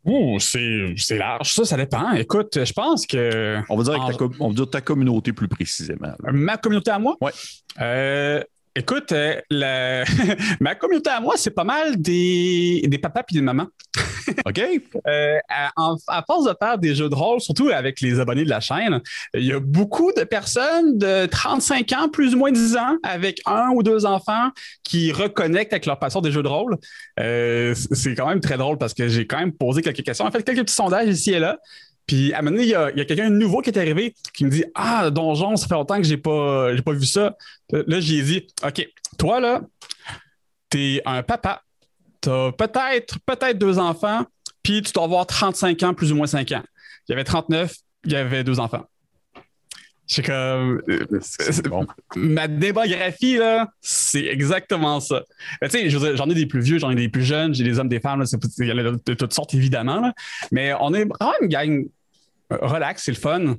[0.05, 2.11] Oh, c'est large, ça, ça dépend.
[2.13, 3.59] Écoute, je pense que.
[3.69, 6.13] On va dire, on va dire ta communauté plus précisément.
[6.31, 7.15] Ma communauté à moi?
[7.21, 7.31] Oui.
[7.79, 8.43] Euh,
[8.75, 9.35] Écoute, euh,
[10.59, 13.67] ma communauté à moi, c'est pas mal des, des papas et des mamans.
[14.47, 14.61] OK.
[15.07, 18.61] Euh, à, force de faire des jeux de rôle, surtout avec les abonnés de la
[18.61, 18.99] chaîne,
[19.35, 23.41] il y a beaucoup de personnes de 35 ans, plus ou moins 10 ans, avec
[23.45, 24.49] un ou deux enfants
[24.83, 26.77] qui reconnectent avec leur passion des jeux de rôle.
[27.19, 30.25] Euh, c'est quand même très drôle parce que j'ai quand même posé quelques questions.
[30.25, 31.59] En fait, quelques petits sondages ici et là.
[32.05, 34.45] Puis à un moment donné, il y a, quelqu'un de nouveau qui est arrivé qui
[34.45, 37.35] me dit Ah, Donjon, ça fait longtemps que j'ai pas, pas vu ça.
[37.71, 38.87] Là, j'ai dit OK,
[39.17, 39.61] toi, là,
[40.69, 41.61] t'es un papa.
[42.21, 44.25] T'as peut-être, peut-être deux enfants,
[44.63, 46.63] puis tu dois avoir 35 ans, plus ou moins 5 ans.
[47.07, 48.85] Il y avait 39, il y avait deux enfants.
[50.05, 50.81] C'est comme.
[51.69, 51.87] Bon.
[52.15, 55.23] Ma démographie, là, c'est exactement ça.
[55.61, 57.87] Tu sais, j'en ai des plus vieux, j'en ai des plus jeunes, j'ai des hommes,
[57.87, 58.23] des femmes,
[58.59, 60.01] il y en a de, toutes sortes, évidemment.
[60.01, 60.13] Là.
[60.51, 61.85] Mais on est vraiment une gang
[62.51, 63.55] euh, relax, c'est le fun.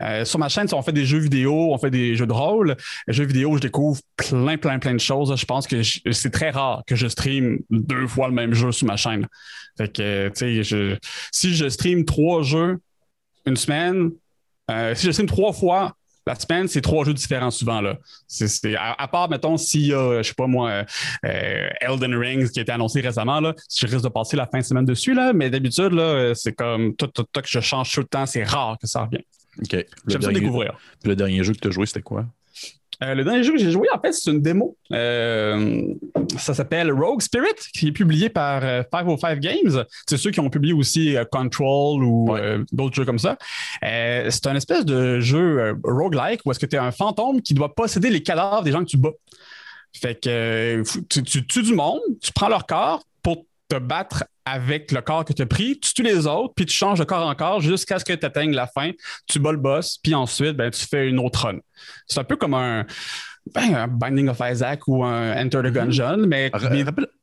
[0.00, 2.76] Euh, sur ma chaîne, on fait des jeux vidéo, on fait des jeux de rôle.
[3.08, 5.34] Les jeux vidéo, je découvre plein, plein, plein de choses.
[5.36, 8.86] Je pense que c'est très rare que je stream deux fois le même jeu sur
[8.86, 9.26] ma chaîne.
[9.76, 10.98] Fait que, tu sais,
[11.32, 12.78] si je stream trois jeux
[13.46, 14.10] une semaine,
[14.70, 15.92] euh, si je stream trois fois
[16.26, 17.80] la semaine, c'est trois jeux différents souvent.
[17.80, 17.96] Là.
[18.78, 20.84] à, part, mettons, s'il y a, je sais pas moi,
[21.24, 24.58] euh, Elden Rings qui a été annoncé récemment, là, je risque de passer la fin
[24.58, 27.92] de semaine dessus, là, mais d'habitude, là, c'est comme tout, tout, tout, que je change
[27.92, 29.22] tout le temps, c'est rare que ça revienne.
[29.58, 29.86] OK.
[30.06, 30.76] J'aime ça découvrir.
[31.04, 32.26] le dernier jeu que tu as joué, c'était quoi?
[33.02, 34.76] Euh, le dernier jeu que j'ai joué, en fait, c'est une démo.
[34.92, 35.94] Euh,
[36.36, 39.84] ça s'appelle Rogue Spirit, qui est publié par 505 euh, Games.
[40.08, 42.34] C'est ceux qui ont publié aussi Control ou
[42.72, 43.38] d'autres jeux comme ça.
[43.82, 47.74] c'est un espèce de jeu roguelike où est-ce que tu es un fantôme qui doit
[47.74, 49.12] posséder les cadavres des gens que tu bats.
[49.94, 54.92] Fait que tu, tu tues du monde, tu prends leur corps pour te battre avec
[54.92, 57.26] le corps que tu as pris, tu tues les autres, puis tu changes de corps
[57.26, 58.92] en corps jusqu'à ce que tu atteignes la fin,
[59.26, 61.58] tu bats le boss, puis ensuite, ben, tu fais une autre run.
[62.06, 62.86] C'est un peu comme un,
[63.54, 65.72] ben, Binding of Isaac ou un Enter the mhm.
[65.72, 66.50] Gungeon, mais...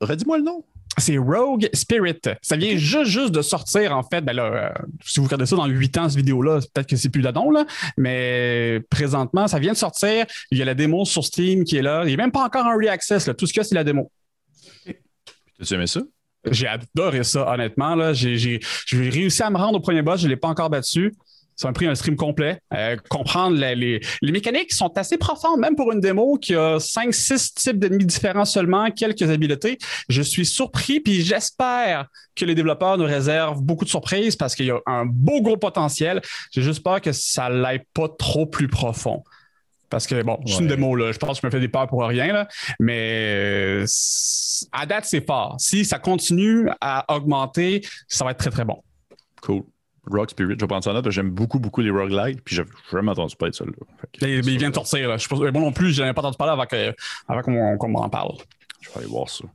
[0.02, 0.64] Redis-moi le nom.
[0.98, 2.22] C'est Rogue Spirit.
[2.42, 4.22] Ça vient juste, juste de sortir, en fait.
[4.22, 4.70] Ben là, euh,
[5.04, 7.66] si vous regardez ça dans 8 ans, cette vidéo-là, peut-être que c'est plus d'adon, là.
[7.98, 10.26] Mais présentement, ça vient de sortir.
[10.52, 12.04] Il y a la démo sur Steam qui est là.
[12.04, 13.30] Il n'y a même pas encore un re-access.
[13.38, 14.10] Tout ce qu'il y a, c'est la démo.
[14.86, 16.02] Tu aimé ça?
[16.52, 18.14] J'ai adoré ça, honnêtement.
[18.14, 18.60] J'ai
[18.94, 21.14] réussi à me rendre au premier boss, je ne l'ai pas encore battu.
[21.56, 22.60] Ça m'a pris un stream complet.
[22.74, 27.80] Euh, comprendre les, mécaniques sont assez profondes, même pour une démo qui a 5-6 types
[27.80, 29.78] d'ennemis différents seulement, quelques habiletés.
[30.10, 34.66] Je suis surpris, puis j'espère que les développeurs nous réservent beaucoup de surprises parce qu'il
[34.66, 36.22] y a un beau gros potentiel.
[36.52, 39.24] J'ai juste peur que ça n'aille pas trop plus profond.
[39.96, 41.14] Parce que, bon, c'est une démo, là.
[41.14, 42.50] Je pense que je me fais des peurs pour rien, là.
[42.82, 43.32] Mais
[43.80, 43.86] euh,
[44.74, 45.56] à date, c'est fort.
[45.58, 48.84] Si ça continue à augmenter, ça va être très, très bon.
[49.42, 49.64] Cool.
[50.06, 52.68] Rock Spirit, je vais prendre ça en note, j'aime beaucoup, beaucoup les roguelites, puis j'avais
[52.92, 53.64] jamais entendu parler de ça.
[53.64, 53.72] Là.
[54.28, 55.08] il, vient de sortir.
[55.08, 55.16] Là.
[55.16, 56.92] Je pense, moi non plus, je n'avais pas entendu parler
[57.30, 58.36] avant qu'on qu m'en parle.
[58.82, 59.46] Je vais aller voir ça.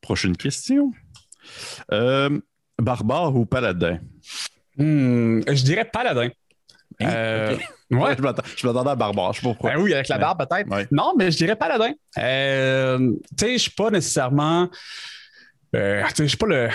[0.00, 0.92] Prochaine question.
[1.92, 2.40] Euh,
[2.78, 3.98] barbare ou paladin?
[4.78, 6.30] Hmm, je dirais paladin.
[7.00, 7.10] Hein?
[7.10, 7.56] Euh,
[7.96, 8.16] ouais.
[8.16, 9.72] je m'attendais à barbare, je sais pas pourquoi.
[9.72, 10.68] Ben oui, avec la barbe peut-être.
[10.90, 11.92] Non, mais je dirais paladin.
[12.18, 14.68] Euh, tu sais, je suis pas nécessairement.
[15.74, 16.68] Euh, je suis pas le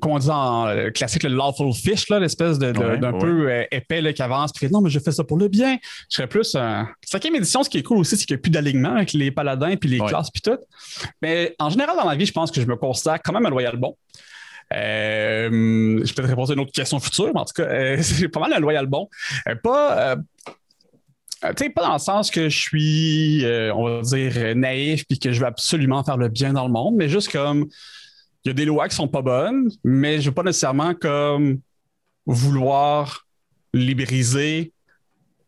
[0.00, 4.22] comment on dit en euh, classique, le lawful fish, l'espèce d'un peu euh, épais qui
[4.22, 5.78] avance, puis non, mais je fais ça pour le bien.
[6.10, 6.54] Je serais plus.
[6.54, 6.82] Euh...
[7.04, 9.30] Cinquième édition, ce qui est cool aussi, c'est qu'il n'y a plus d'alignement avec les
[9.30, 10.58] paladins puis les classes puis tout.
[11.22, 13.50] Mais en général, dans la vie, je pense que je me considère quand même un
[13.50, 13.96] loyal bon.
[14.72, 18.28] Euh, je vais peut-être répondre à une autre question future, mais en tout cas, c'est
[18.28, 19.08] pas mal un loyal bon.
[19.62, 20.16] pas.
[21.50, 25.32] Tu sais, pas dans le sens que je suis, on va dire, naïf puis que
[25.32, 27.66] je veux absolument faire le bien dans le monde, mais juste comme
[28.44, 31.60] il y a des lois qui sont pas bonnes, mais je veux pas nécessairement comme
[32.26, 33.26] vouloir
[33.72, 34.72] libériser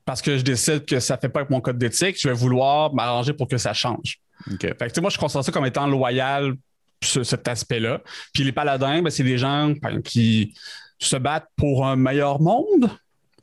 [0.05, 2.95] parce que je décide que ça fait pas avec mon code d'éthique, je vais vouloir
[2.95, 4.21] m'arranger pour que ça change.
[4.61, 6.55] Fait que, moi, je considère ça comme étant loyal
[7.03, 8.01] sur cet aspect-là.
[8.33, 10.55] Puis les paladins, ben, c'est des gens ben, qui
[10.99, 12.91] se battent pour un meilleur monde.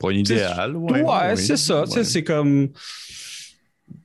[0.04, 1.02] Pour un idéal, ouais.
[1.02, 1.84] Ouais, c'est ça.
[1.86, 2.68] C'est comme.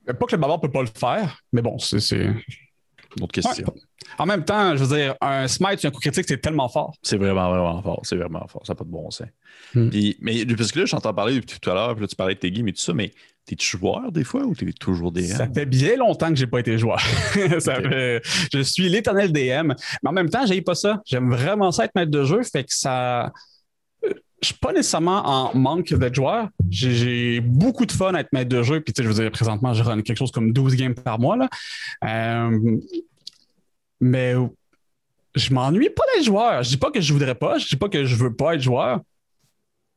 [0.05, 2.13] Pas que le barbare peut pas le faire, mais bon, c'est.
[3.17, 3.65] Une autre question.
[4.17, 6.95] En même temps, je veux dire, un smite un coup critique, c'est tellement fort.
[7.01, 7.99] C'est vraiment, vraiment fort.
[8.03, 8.61] C'est vraiment fort.
[8.65, 9.27] Ça n'a pas de bon sens.
[9.73, 9.89] Hmm.
[10.21, 12.39] mais parce que là, j'entends parler depuis tout à l'heure, puis là, tu parlais de
[12.39, 13.11] tes games et tout ça, mais
[13.45, 15.23] t'es-tu joueur des fois ou t'es toujours DM?
[15.23, 16.99] Ça fait bien longtemps que j'ai pas été joueur.
[17.35, 19.73] je suis l'éternel DM.
[20.03, 21.01] Mais en même temps, j'ai pas ça.
[21.05, 22.43] J'aime vraiment ça être maître de jeu.
[22.43, 23.33] Fait que ça.
[24.41, 26.49] Je suis pas nécessairement en manque d'être joueur.
[26.69, 28.79] J'ai beaucoup de fun à être maître de jeu.
[28.79, 31.19] Puis, tu sais, je veux dire, présentement, je run quelque chose comme 12 games par
[31.19, 31.35] mois.
[31.35, 31.49] Là.
[32.05, 32.77] Euh,
[33.99, 34.35] mais
[35.35, 36.63] je m'ennuie pas d'être joueur.
[36.63, 38.61] Je dis pas que je voudrais pas, je dis pas que je veux pas être
[38.61, 39.01] joueur.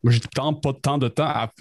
[0.05, 1.53] J'ai tant pas tant de temps à,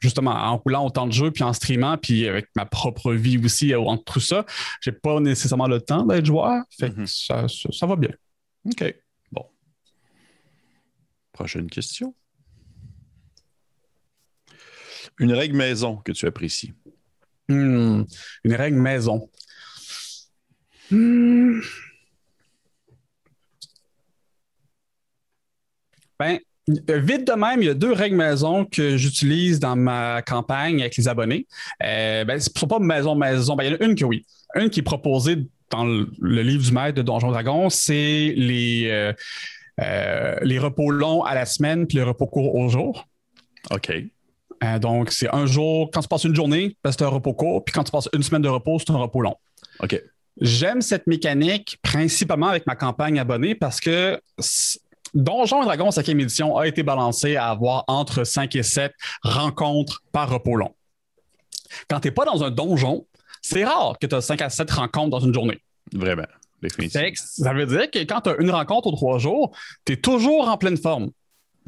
[0.00, 3.72] justement en roulant autant de jeux puis en streamant puis avec ma propre vie aussi
[3.72, 4.46] euh, entre tout ça,
[4.80, 6.62] j'ai pas nécessairement le temps d'être joueur.
[6.70, 7.72] Fait que mm-hmm.
[7.72, 8.12] ça, va bien.
[8.64, 8.94] OK.
[9.32, 9.44] Bon.
[11.32, 12.14] Prochaine question.
[15.20, 16.72] Une règle maison que tu apprécies.
[17.48, 18.04] Hmm.
[18.44, 19.28] une règle maison.
[20.90, 21.60] Hmm.
[26.18, 30.80] Ben, vite de même, il y a deux règles maison que j'utilise dans ma campagne
[30.80, 31.46] avec les abonnés.
[31.82, 33.56] Euh, ben, ce ne sont pas maison maison.
[33.56, 34.26] Ben, il y en a une que oui.
[34.54, 39.12] Une qui est proposée dans le, livre du maître de Donjon Dragon, c'est les, euh,
[39.80, 43.08] euh, les repos longs à la semaine puis les repos courts au jour.
[43.70, 43.92] OK.
[44.80, 47.84] Donc, c'est un jour, quand tu passes une journée, c'est un repos court, puis quand
[47.84, 49.36] tu passes une semaine de repos, c'est un repos long.
[49.80, 50.00] OK.
[50.40, 54.20] J'aime cette mécanique principalement avec ma campagne abonnée parce que
[55.14, 58.92] Donjon et Dragon 5e édition a été balancé à avoir entre 5 et 7
[59.22, 60.74] rencontres par repos long.
[61.88, 63.06] Quand tu n'es pas dans un donjon,
[63.42, 65.58] c'est rare que tu as 5 à 7 rencontres dans une journée.
[65.92, 66.26] Vraiment,
[66.62, 67.08] définitivement.
[67.14, 70.48] Ça veut dire que quand tu as une rencontre aux trois jours, tu es toujours
[70.48, 71.10] en pleine forme.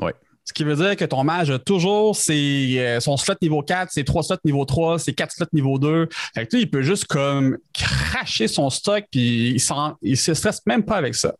[0.00, 0.12] Oui.
[0.44, 3.92] Ce qui veut dire que ton mage a toujours ses, euh, son slot niveau 4,
[3.92, 6.08] ses 3 slots niveau 3, ses 4 slots niveau 2.
[6.34, 9.62] Fait que, il peut juste comme cracher son stock puis il,
[10.02, 11.34] il se stresse même pas avec ça.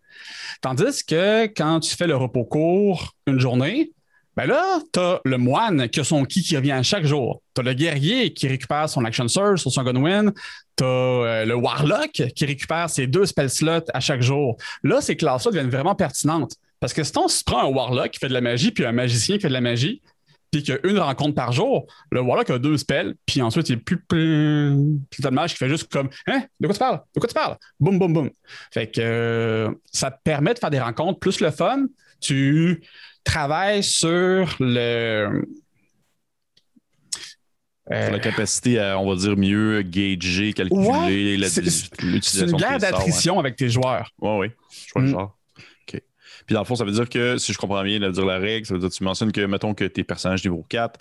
[0.61, 3.91] Tandis que quand tu fais le repos court une journée,
[4.35, 7.43] ben là, tu as le moine qui a son ki qui revient chaque jour.
[7.55, 10.33] Tu as le guerrier qui récupère son action surge sur son gunwin.
[10.77, 14.57] Tu as euh, le warlock qui récupère ses deux spell slots à chaque jour.
[14.85, 16.55] Là, ces classes-là deviennent vraiment pertinentes.
[16.83, 18.91] Parce que si on se prend un Warlock qui fait de la magie, puis un
[18.91, 20.03] magicien qui fait de la magie,
[20.51, 23.69] puis qu'il y a une rencontre par jour, le Warlock a deux spells, puis ensuite
[23.69, 27.01] il est plus plus de mage qui fait juste comme Hein, de quoi tu parles?
[27.15, 27.57] De quoi tu parles?
[27.79, 28.31] Boum, boum, boum.
[28.75, 31.87] Fait que euh, ça te permet de faire des rencontres plus le fun.
[32.21, 32.83] Tu
[33.23, 35.45] travailles sur le.
[37.93, 42.21] Euh, la capacité à, on va dire, mieux gager, calculer l'utilisation.
[42.23, 44.11] C'est une guerre d'attrition avec tes joueurs.
[44.21, 44.47] Oui, oui.
[44.89, 45.13] Je vois le mm.
[45.13, 45.39] genre.
[46.47, 48.67] Puis dans le fond, ça veut dire que, si je comprends bien, dire la règle,
[48.67, 50.99] ça veut dire que tu mentionnes que, mettons que tes personnages niveau 4,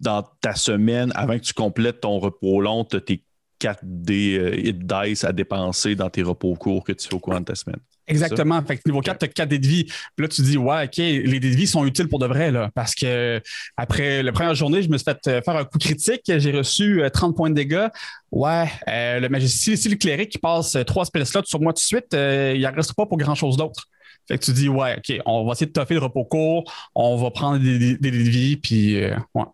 [0.00, 3.22] dans ta semaine, avant que tu complètes ton repos long, tu as tes
[3.58, 7.18] 4 d euh, hit dice à dépenser dans tes repos courts que tu fais au
[7.18, 7.78] cours de ta semaine.
[8.06, 8.60] Exactement.
[8.62, 9.84] Fait que niveau 4, tu as 4 dés de vie.
[9.84, 12.50] Puis là, tu dis, ouais, OK, les dés de vie sont utiles pour de vrai,
[12.50, 12.70] là.
[12.74, 13.40] Parce que
[13.78, 16.20] après la première journée, je me suis fait euh, faire un coup critique.
[16.26, 17.88] J'ai reçu 30 euh, points de dégâts.
[18.30, 21.86] Ouais, le magicien, si, le cléric qui passe 3 spell slots sur moi tout de
[21.86, 23.88] suite, il n'en reste pas pour grand chose d'autre.
[24.28, 27.16] Fait que tu dis, ouais, OK, on va essayer de toffer le repos court, on
[27.16, 29.44] va prendre des, des, des, puis euh, ouais.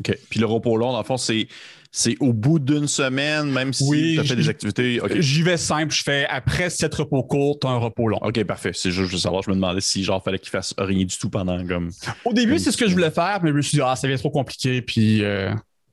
[0.00, 0.18] OK.
[0.30, 1.48] Puis le repos long, dans le fond, c'est
[1.90, 5.00] c'est au bout d'une semaine, même si tu as fait des activités.
[5.16, 8.18] J'y vais simple, je fais après sept repos courts, as un repos long.
[8.18, 8.72] OK, parfait.
[8.74, 11.16] C'est juste, je veux savoir, je me demandais si genre fallait qu'il fasse rien du
[11.16, 11.90] tout pendant comme.
[12.24, 14.06] Au début, c'est ce que je voulais faire, mais je me suis dit, ah, ça
[14.06, 15.52] devient trop compliqué, puis euh,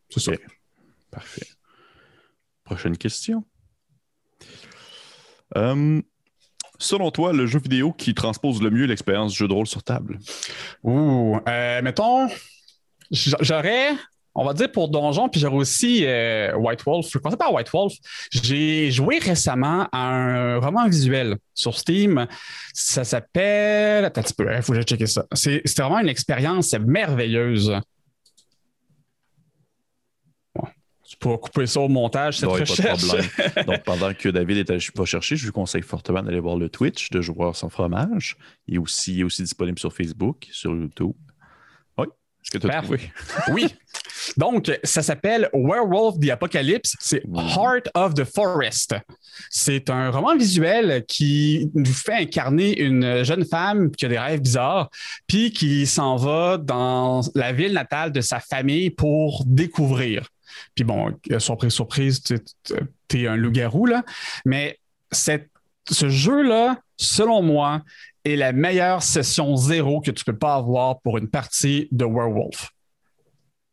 [0.10, 0.32] c'est ça.
[1.12, 1.48] Parfait.
[2.66, 3.44] Prochaine question.
[5.56, 6.02] Euh,
[6.80, 10.20] selon toi, le jeu vidéo qui transpose le mieux l'expérience jeu de rôle sur table?
[10.84, 12.28] Ouh, euh, mettons,
[13.12, 13.92] j'aurais,
[14.34, 17.08] on va dire pour Donjon, puis j'aurais aussi euh, White Wolf.
[17.12, 17.94] Je pensais pas à White Wolf.
[18.32, 22.28] J'ai joué récemment à un roman visuel sur Steam.
[22.74, 24.06] Ça s'appelle.
[24.06, 25.26] Attends un petit peu, il faut que je checker ça.
[25.34, 27.80] C'était vraiment une expérience merveilleuse.
[31.08, 32.82] Tu pourras couper ça au montage, cette recherche.
[32.82, 33.66] Pas de problème.
[33.68, 37.12] Donc, pendant que David est pas chercher, je vous conseille fortement d'aller voir le Twitch
[37.12, 38.38] de Joueurs sans fromage.
[38.68, 41.14] Il est aussi, aussi disponible sur Facebook, sur YouTube.
[42.00, 42.08] Oui.
[42.44, 43.12] Est-ce que tu as trouvé?
[43.52, 43.68] oui.
[44.38, 46.96] Donc, ça s'appelle Werewolf the Apocalypse.
[47.00, 48.96] C'est Heart of the Forest.
[49.52, 54.42] C'est un roman visuel qui nous fait incarner une jeune femme qui a des rêves
[54.42, 54.90] bizarres,
[55.28, 60.30] puis qui s'en va dans la ville natale de sa famille pour découvrir.
[60.76, 64.04] Puis bon, surprise, surprise, tu es un loup-garou, là.
[64.46, 64.80] Mais
[65.12, 67.82] ce jeu-là, selon moi,
[68.26, 72.70] est la meilleure session zéro que tu peux pas avoir pour une partie de Werewolf.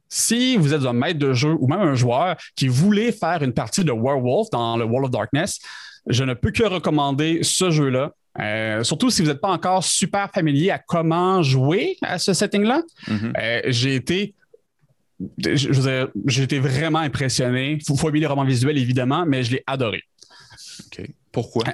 [0.09, 3.55] Si vous êtes un maître de jeu ou même un joueur qui voulait faire une
[3.55, 5.59] partie de Werewolf dans le Wall of Darkness,
[6.07, 8.13] je ne peux que recommander ce jeu-là.
[8.39, 12.83] Euh, surtout si vous n'êtes pas encore super familier à comment jouer à ce setting-là.
[13.09, 13.33] Mm-hmm.
[13.39, 14.35] Euh, j'ai été
[15.39, 17.79] j'ai été vraiment impressionné.
[17.81, 20.03] Il faut, aimer les romans visuels, évidemment, mais je l'ai adoré.
[20.87, 21.07] OK.
[21.31, 21.65] Pourquoi?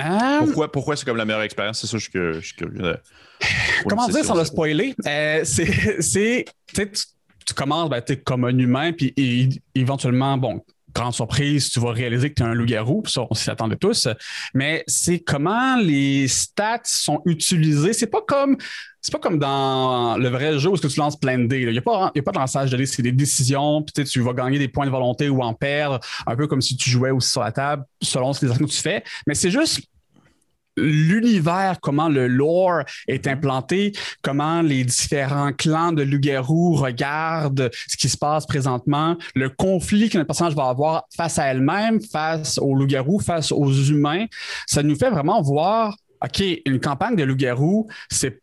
[0.00, 1.80] Euh, pourquoi, pourquoi c'est comme la meilleure expérience?
[1.80, 2.96] C'est ça, je suis, curieux.
[3.86, 4.94] Comment dire sans le spoiler?
[5.06, 6.86] Euh, c'est, tu,
[7.46, 9.14] tu commences ben, comme un humain, puis
[9.74, 13.50] éventuellement, bon, grande surprise, tu vas réaliser que tu es un loup-garou, ça, on s'y
[13.50, 14.08] attendait tous.
[14.54, 17.92] Mais c'est comment les stats sont utilisés.
[17.92, 18.56] C'est pas comme
[19.00, 21.60] c'est pas comme dans le vrai jeu où tu lances plein de dés.
[21.60, 23.82] Il n'y a, pas, a pas de lançage de dés, c'est des décisions.
[23.82, 26.74] Puis tu vas gagner des points de volonté ou en perdre, un peu comme si
[26.74, 29.04] tu jouais aussi sur la table, selon ce que tu fais.
[29.26, 29.82] Mais c'est juste
[30.76, 38.08] l'univers, comment le lore est implanté, comment les différents clans de loup-garou regardent ce qui
[38.08, 42.74] se passe présentement, le conflit que notre personnage va avoir face à elle-même, face aux
[42.74, 44.26] loup-garou, face aux humains.
[44.66, 48.40] Ça nous fait vraiment voir OK, une campagne de loup-garou, c'est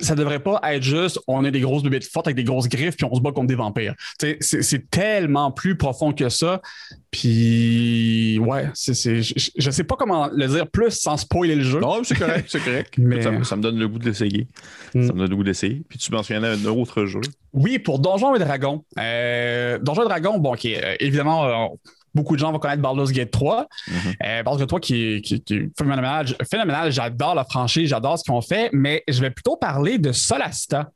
[0.00, 2.96] ça devrait pas être juste on est des grosses bébêtes fortes avec des grosses griffes
[2.96, 3.94] puis on se bat contre des vampires.
[4.18, 6.60] C'est tellement plus profond que ça.
[7.10, 11.80] Puis ouais, c'est, je, je, sais pas comment le dire plus sans spoiler le jeu.
[11.80, 12.94] Non, c'est correct, c'est correct.
[12.98, 13.22] Mais...
[13.22, 14.46] Ça, me donne le goût de l'essayer.
[14.94, 15.06] Hmm.
[15.06, 15.82] Ça me donne le goût d'essayer.
[15.88, 17.20] Puis tu mentionnais un autre jeu.
[17.52, 18.84] Oui, pour Donjons et Dragons.
[18.98, 21.44] Euh, Donjons et Dragons, bon, qui euh, évidemment.
[21.46, 21.66] Euh,
[22.14, 23.66] beaucoup de gens vont connaître Baldur's Gate 3.
[23.86, 24.42] Mm -hmm.
[24.44, 26.26] Baldur's Gate 3 qui, qui, qui est phénoménal.
[26.50, 26.92] phénoménal.
[26.92, 30.90] J'adore la franchise, j'adore ce qu'ils ont fait, mais je vais plutôt parler de Solasta.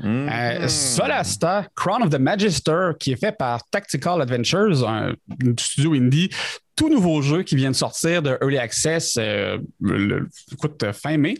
[0.00, 0.68] Mm -hmm.
[0.68, 5.14] Solasta, Crown of the Magister, qui est fait par Tactical Adventures, un,
[5.58, 6.30] studio indie,
[6.76, 11.36] tout nouveau jeu qui vient de sortir de Early Access, euh, le, écoute, fin mai.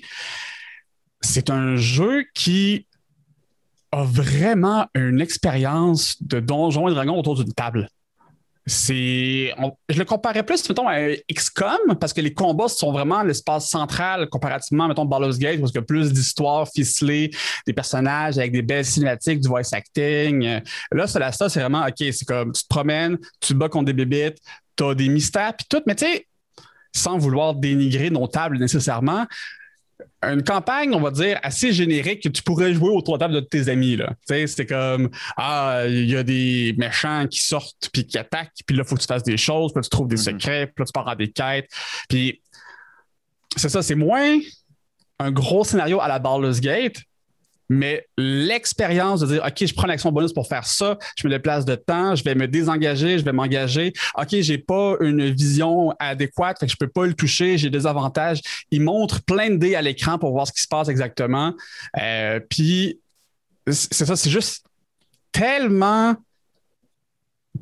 [1.20, 2.86] C'est un jeu qui
[3.90, 7.88] a vraiment une expérience de Donjons et Dragons autour d'une table
[8.66, 9.54] c'est.
[9.88, 10.96] Je le comparais plus, mettons, à
[11.32, 15.80] XCOM, parce que les combats sont vraiment l'espace central comparativement, mettons, Baldur's Gate, parce qu'il
[15.80, 17.30] y a plus d'histoires ficelées,
[17.66, 20.60] des personnages avec des belles cinématiques, du voice acting.
[20.92, 24.38] Là, ça, c'est vraiment, OK, c'est comme tu te promènes, tu bats contre des bébites,
[24.76, 26.26] tu as des mystères, puis tout, mais tu sais,
[26.92, 29.26] sans vouloir dénigrer nos tables nécessairement,
[30.22, 33.40] une campagne, on va dire, assez générique que tu pourrais jouer autour de table de
[33.40, 33.98] tes amis.
[34.26, 38.82] C'était comme Ah, il y a des méchants qui sortent puis qui attaquent, puis là,
[38.84, 40.40] il faut que tu fasses des choses, puis là, tu trouves des mm-hmm.
[40.40, 41.70] secrets, puis là, tu pars à des quêtes.
[42.08, 42.40] Puis
[43.56, 44.38] c'est ça, c'est moins
[45.18, 46.96] un gros scénario à la Baldur's Gate,
[47.68, 51.64] mais l'expérience de dire, OK, je prends l'action bonus pour faire ça, je me déplace
[51.64, 53.92] de temps, je vais me désengager, je vais m'engager.
[54.16, 57.86] OK, j'ai pas une vision adéquate, fait que je peux pas le toucher, j'ai des
[57.86, 58.40] avantages.
[58.70, 61.54] Il montre plein de dés à l'écran pour voir ce qui se passe exactement.
[62.00, 63.00] Euh, puis,
[63.66, 64.66] c'est ça, c'est juste
[65.32, 66.16] tellement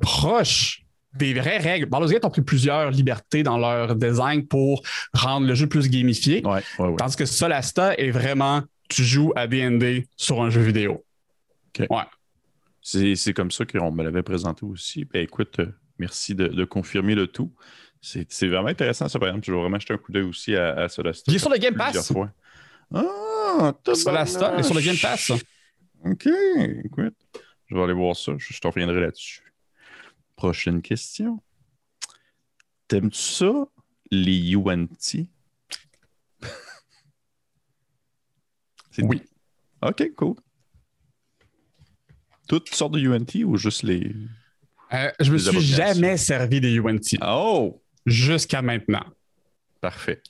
[0.01, 0.83] proche
[1.15, 1.87] des vraies règles.
[1.87, 4.83] Baldur's Gate ont pris plusieurs libertés dans leur design pour
[5.13, 6.43] rendre le jeu plus gamifié.
[6.45, 8.63] Ouais, ouais, Tandis que Solasta est vraiment
[8.93, 11.05] tu joues à D&D sur un jeu vidéo.
[11.79, 12.05] Ouais.
[12.83, 15.05] C'est comme ça qu'on me l'avait présenté aussi.
[15.05, 17.53] Ben, écoute, euh, merci de, confirmer le tout.
[18.01, 19.47] C'est vraiment intéressant, ça, par exemple.
[19.47, 21.31] Je vais vraiment jeter un coup d'œil aussi à, à Solasta.
[21.31, 22.13] Il est sur le Game Pass.
[22.95, 25.31] Ah, Solasta est sur le Game Pass.
[26.05, 26.29] OK,
[26.85, 27.15] écoute.
[27.69, 28.33] Je vais aller voir ça.
[28.37, 29.43] Je, je t'en reviendrai là-dessus.
[30.37, 31.41] Prochaine question.
[32.89, 33.53] T'aimes-tu ça,
[34.11, 35.27] les UNT?
[38.99, 39.23] Oui.
[39.83, 40.35] OK, cool.
[42.49, 44.15] Toutes sortes de UNT ou juste les.
[44.93, 47.19] Euh, je me suis jamais servi des UNT.
[47.23, 47.83] Oh!
[48.05, 49.05] Jusqu'à maintenant.
[49.81, 50.23] Parfait.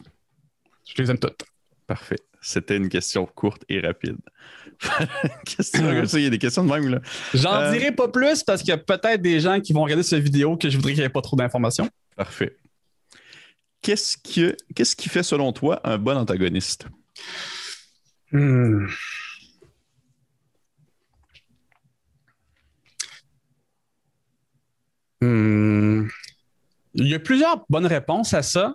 [0.84, 1.42] Je les aime toutes.
[1.86, 2.18] Parfait.
[2.40, 4.16] C'était une question courte et rapide.
[6.14, 6.88] il y a des questions de même.
[6.88, 7.00] là.
[7.34, 10.02] J'en euh, dirai pas plus parce qu'il y a peut-être des gens qui vont regarder
[10.02, 11.88] cette vidéo que je voudrais qu'il n'y ait pas trop d'informations.
[12.16, 12.56] Parfait.
[13.80, 16.86] Qu'est-ce qui, qu'est-ce qui fait, selon toi, un bon antagoniste?
[18.32, 18.86] Hmm.
[25.20, 26.08] Hmm.
[26.94, 28.74] Il y a plusieurs bonnes réponses à ça.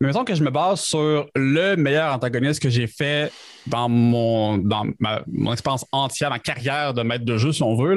[0.00, 3.30] Mais mettons que je me base sur le meilleur antagoniste que j'ai fait
[3.68, 7.76] dans mon dans ma, mon expérience entière, ma carrière de maître de jeu, si on
[7.76, 7.96] veut.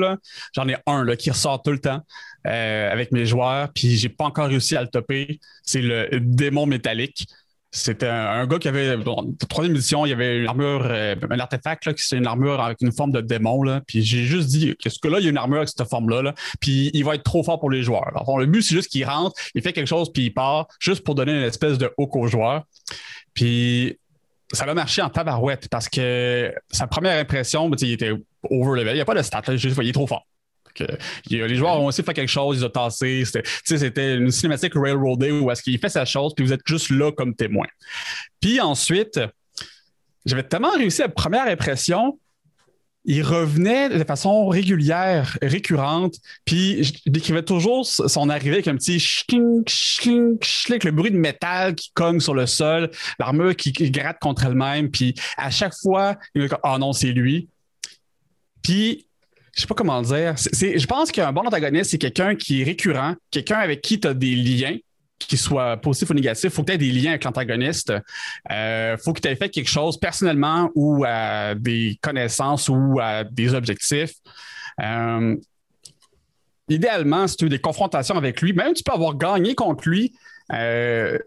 [0.54, 2.02] J'en ai un là, qui ressort tout le temps
[2.46, 5.40] euh, avec mes joueurs, puis j'ai pas encore réussi à le topper.
[5.64, 7.26] C'est le démon métallique.
[7.78, 11.40] C'était un, gars qui avait, bon, troisième édition, il y avait une armure, euh, un
[11.40, 13.64] artefact, qui c'est une armure avec une forme de démon.
[13.64, 15.68] Là, puis j'ai juste dit que ce que là, il y a une armure avec
[15.68, 18.08] cette forme-là, là, puis il va être trop fort pour les joueurs.
[18.08, 21.04] Alors, le but, c'est juste qu'il rentre, il fait quelque chose, puis il part, juste
[21.04, 22.64] pour donner une espèce de hook aux joueurs.
[23.34, 24.00] Puis
[24.54, 28.14] ça va marcher en tabarouette parce que sa première impression, il était
[28.50, 28.94] over level.
[28.94, 30.26] Il n'y a pas de stat, juste, il est trop fort
[31.30, 33.24] les joueurs ont aussi fait quelque chose, ils ont tassé.
[33.64, 37.12] C'était une cinématique Railroad où est-ce qu'il fait sa chose, puis vous êtes juste là
[37.12, 37.68] comme témoin.
[38.40, 39.20] Puis ensuite,
[40.26, 42.20] j'avais tellement réussi à première impression,
[43.06, 49.00] il revenait de façon régulière, récurrente, puis je décrivais toujours son arrivée avec un petit
[49.00, 54.18] schling, schling, schling, le bruit de métal qui cogne sur le sol, l'armure qui, gratte
[54.20, 57.48] contre elle-même, puis à chaque fois, il me dit Ah non, c'est lui.
[58.64, 59.05] Puis
[59.56, 60.36] je sais pas comment le dire.
[60.36, 64.14] je pense qu'un bon antagoniste, c'est quelqu'un qui est récurrent, quelqu'un avec qui tu as
[64.14, 64.76] des liens,
[65.18, 66.44] qu'ils soient positifs ou négatifs.
[66.44, 67.94] Il faut que tu aies des liens avec l'antagoniste.
[68.50, 73.00] Il euh, faut que tu aies fait quelque chose personnellement ou à des connaissances ou
[73.02, 74.16] à des objectifs.
[74.82, 75.38] Euh,
[76.68, 80.14] idéalement, si tu as des confrontations avec lui, même tu peux avoir gagné contre lui,
[80.52, 81.18] euh,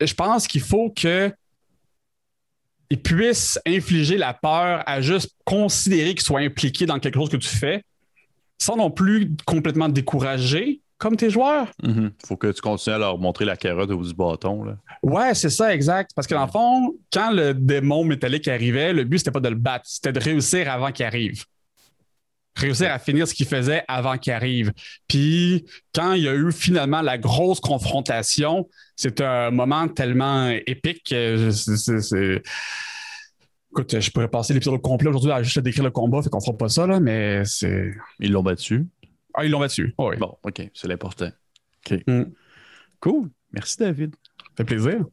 [0.00, 1.30] je pense qu'il faut que
[2.90, 7.36] il puisse infliger la peur à juste considérer qu'il soit impliqué dans quelque chose que
[7.36, 7.84] tu fais,
[8.58, 11.68] sans non plus complètement décourager comme tes joueurs.
[11.82, 12.10] Il mm-hmm.
[12.26, 14.64] faut que tu continues à leur montrer la carotte au bout du bâton.
[14.64, 14.76] Là.
[15.02, 16.10] Ouais, c'est ça, exact.
[16.14, 19.48] Parce que dans le fond, quand le démon métallique arrivait, le but, c'était pas de
[19.48, 21.44] le battre, c'était de réussir avant qu'il arrive
[22.58, 24.72] réussir à finir ce qu'il faisait avant qu'il arrive.
[25.06, 31.14] Puis quand il y a eu finalement la grosse confrontation, c'est un moment tellement épique.
[33.70, 36.56] Écoute, je pourrais passer l'épisode complet aujourd'hui à juste décrire le combat, fait qu'on fera
[36.56, 37.94] pas ça, là, mais c'est.
[38.18, 38.86] Ils l'ont battu.
[39.34, 39.94] Ah, ils l'ont battu.
[39.98, 40.16] oui.
[40.16, 41.30] Bon, OK, c'est l'important.
[41.86, 42.00] OK.
[42.06, 42.24] Mm.
[43.00, 43.30] Cool.
[43.52, 44.14] Merci, David.
[44.38, 45.04] Ça fait plaisir.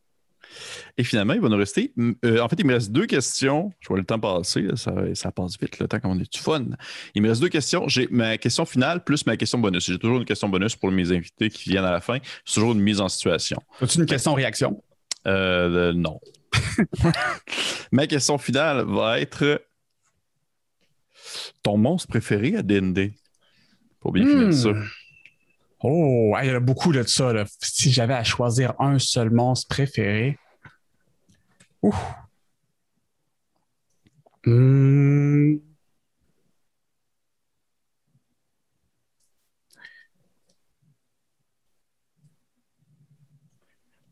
[0.97, 1.93] Et finalement, il va nous rester.
[1.97, 3.71] Euh, en fait, il me reste deux questions.
[3.79, 4.67] Je vois le temps passer.
[4.75, 6.65] ça, passe vite, le temps qu'on est du fun.
[7.13, 7.87] Il me reste deux questions.
[7.87, 9.85] J'ai ma question finale plus ma question bonus.
[9.85, 12.17] J'ai toujours une question bonus pour mes invités qui viennent à la fin.
[12.45, 13.57] C'est toujours une mise en situation.
[13.81, 14.81] As-tu une question-réaction?
[15.27, 16.19] Euh, non.
[17.91, 19.61] ma question finale va être
[21.63, 23.11] ton monstre préféré à DND.
[23.99, 24.69] Pour bien finir ça.
[24.69, 24.85] Hmm.
[25.81, 27.33] Oh, il y en a beaucoup de ça.
[27.59, 30.37] Si j'avais à choisir un seul monstre préféré.
[34.45, 35.57] Hmm.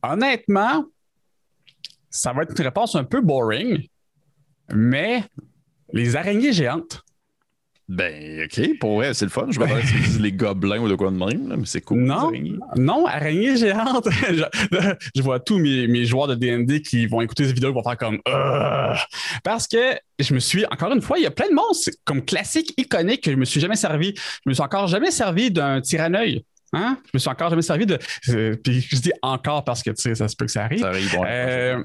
[0.01, 0.86] Honnêtement,
[2.09, 3.88] ça va être une réponse un peu boring,
[4.74, 5.24] mais
[5.93, 7.02] les araignées géantes.
[7.89, 9.47] Ben, OK, pour vrai, c'est le fun.
[9.49, 11.99] Je vais pas si les gobelins ou de quoi de même, mais c'est cool.
[11.99, 12.31] Non,
[12.77, 14.07] non, araignée géante.
[15.15, 17.97] je, vois tous mes, joueurs de DND qui vont écouter cette vidéo et vont faire
[17.97, 18.19] comme
[19.43, 22.23] Parce que je me suis, encore une fois, il y a plein de monstres comme
[22.23, 24.13] classique, iconique que je me suis jamais servi.
[24.15, 26.45] Je me suis encore jamais servi d'un tyranneuil.
[26.71, 26.97] Hein?
[27.05, 27.99] Je me suis encore jamais servi de.
[28.29, 30.79] Euh, puis je dis encore parce que tu sais, ça se peut que ça arrive.
[30.79, 31.84] Ça arrive euh,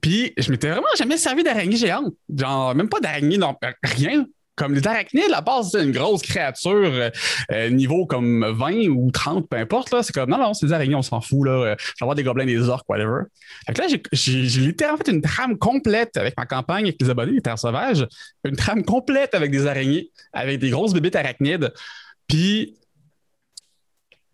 [0.00, 2.14] puis je m'étais vraiment jamais servi d'araignée géante.
[2.32, 4.26] Genre, même pas d'araignée, non, rien
[4.58, 7.10] comme les arachnides, à base, c'est une grosse créature euh,
[7.52, 9.92] euh, niveau comme 20 ou 30, peu importe.
[9.92, 10.02] Là.
[10.02, 11.46] C'est comme, non, non, c'est des araignées, on s'en fout.
[11.46, 11.52] Là.
[11.52, 13.22] Euh, je vais avoir des gobelins, des orques, whatever.
[13.66, 17.32] Fait que là, j'ai, littéralement fait une trame complète avec ma campagne avec les abonnés,
[17.32, 18.06] les terres sauvages.
[18.44, 21.72] Une trame complète avec des araignées, avec des grosses bébites arachnides.
[22.26, 22.74] Puis,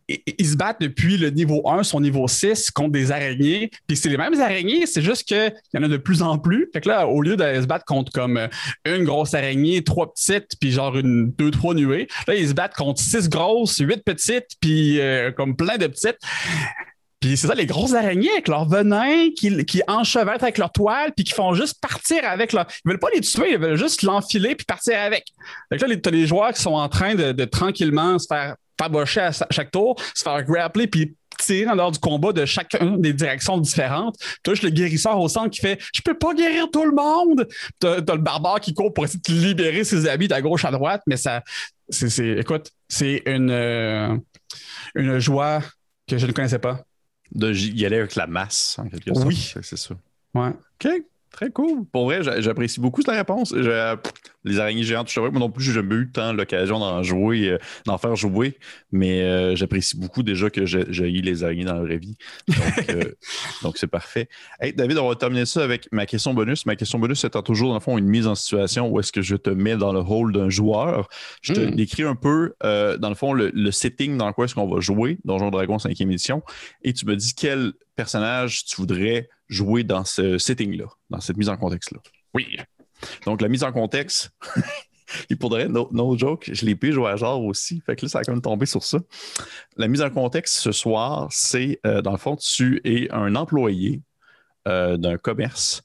[0.09, 3.71] ils se battent depuis le niveau 1, son niveau 6 contre des araignées.
[3.87, 6.69] Puis c'est les mêmes araignées, c'est juste qu'il y en a de plus en plus.
[6.73, 8.49] Fait que là, au lieu de se battre contre comme
[8.85, 12.75] une grosse araignée, trois petites, puis genre une, deux, trois nuées, là, ils se battent
[12.75, 16.19] contre six grosses, huit petites, puis euh, comme plein de petites.
[17.25, 21.13] Puis c'est ça, les grosses araignées avec leur venin qui, qui enchevêtrent avec leur toile,
[21.17, 22.67] puis qui font juste partir avec leur.
[22.85, 25.25] Ils veulent pas les tuer, ils veulent juste l'enfiler puis partir avec.
[25.71, 29.33] Que là, t'as les joueurs qui sont en train de, tranquillement se faire tabocher à
[29.51, 33.59] chaque tour, se faire grappler, puis tirer en dehors du combat de chacune des directions
[33.59, 34.17] différentes.
[34.43, 37.49] Tu as le guérisseur au centre qui fait Je peux pas guérir tout le monde.
[37.81, 40.71] Tu as, le barbare qui court pour essayer de libérer ses habits à gauche à
[40.71, 41.43] droite, mais ça.
[41.89, 44.17] c'est écoute, c'est une, euh,
[44.95, 45.61] une joie
[46.09, 46.85] que je ne connaissais pas
[47.33, 49.27] de y aller avec la masse, en quelque sorte.
[49.27, 49.55] Oui.
[49.63, 49.95] C'est ça.
[50.35, 50.51] Ouais.
[50.51, 50.89] OK.
[51.35, 51.85] Très cool.
[51.91, 53.53] Pour vrai, j'apprécie beaucoup cette réponse.
[54.45, 57.49] les araignées géantes, je sais moi non plus, j'ai jamais eu tant l'occasion d'en jouer,
[57.49, 58.57] euh, d'en faire jouer,
[58.93, 62.17] mais euh, j'apprécie beaucoup déjà que j'ai eu les araignées dans la vraie vie.
[62.89, 63.03] Euh,
[63.65, 64.29] donc, c'est parfait.
[64.61, 66.67] Hey, David, on va terminer ça avec ma question bonus.
[66.67, 69.23] Ma question bonus étant toujours, dans le fond, une mise en situation où est-ce que
[69.23, 71.09] je te mets dans le rôle d'un joueur.
[71.43, 71.75] Je te hmm.
[71.75, 75.51] décris un peu, dans le fond, le, setting dans quoi est-ce qu'on va jouer, Donjon
[75.51, 76.45] Dragon 5e édition,
[76.85, 81.49] et tu me dis quel personnage tu voudrais jouer dans ce setting-là, dans cette mise
[81.49, 82.01] en contexte-là.
[82.35, 82.57] Oui.
[83.27, 84.31] Donc, la mise en contexte,
[85.31, 87.83] il pourrait, no, joke, je l'ai pu jouer à genre aussi.
[87.85, 88.99] Fait que là, ça a quand même tombé sur ça.
[89.77, 94.03] La mise en contexte ce soir, c'est, euh, dans le fond, tu es un employé
[94.69, 95.83] euh, d'un commerce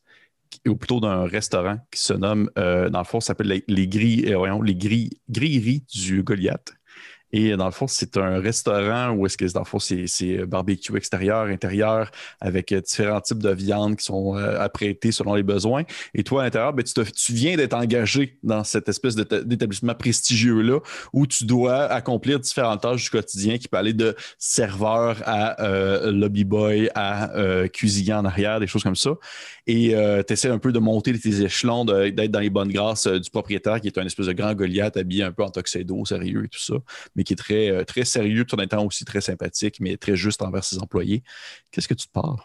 [0.68, 3.88] ou plutôt d'un restaurant qui se nomme, euh, dans le fond, ça s'appelle les, les,
[3.88, 6.74] grilles, les grilles, grilleries du Goliath.
[7.32, 10.96] Et dans le fond, c'est un restaurant où est-ce que dans le fond, c'est barbecue
[10.98, 12.10] extérieur, intérieur,
[12.42, 15.84] avec euh, différents types de viandes qui sont euh, apprêtées selon les besoins.
[16.16, 20.80] Et toi, à l'intérieur, ben, tu, viens d'être engagé dans cette espèce d'établissement prestigieux-là
[21.14, 26.12] où tu dois accomplir différentes tâches du quotidien qui peut aller de serveur à euh,
[26.12, 27.30] lobby boy à
[27.72, 29.12] cuisinier en arrière, des choses comme ça.
[29.68, 29.96] Et
[30.28, 33.80] tu essaies un peu de monter tes échelons, d'être dans les bonnes grâces du propriétaire
[33.80, 36.60] qui est un espèce de grand Goliath habillé un peu en tuxedo, sérieux et tout
[36.60, 36.76] ça
[37.20, 40.16] mais qui est très, euh, très sérieux tout en étant aussi très sympathique, mais très
[40.16, 41.22] juste envers ses employés.
[41.70, 42.38] Qu'est-ce que tu te parles?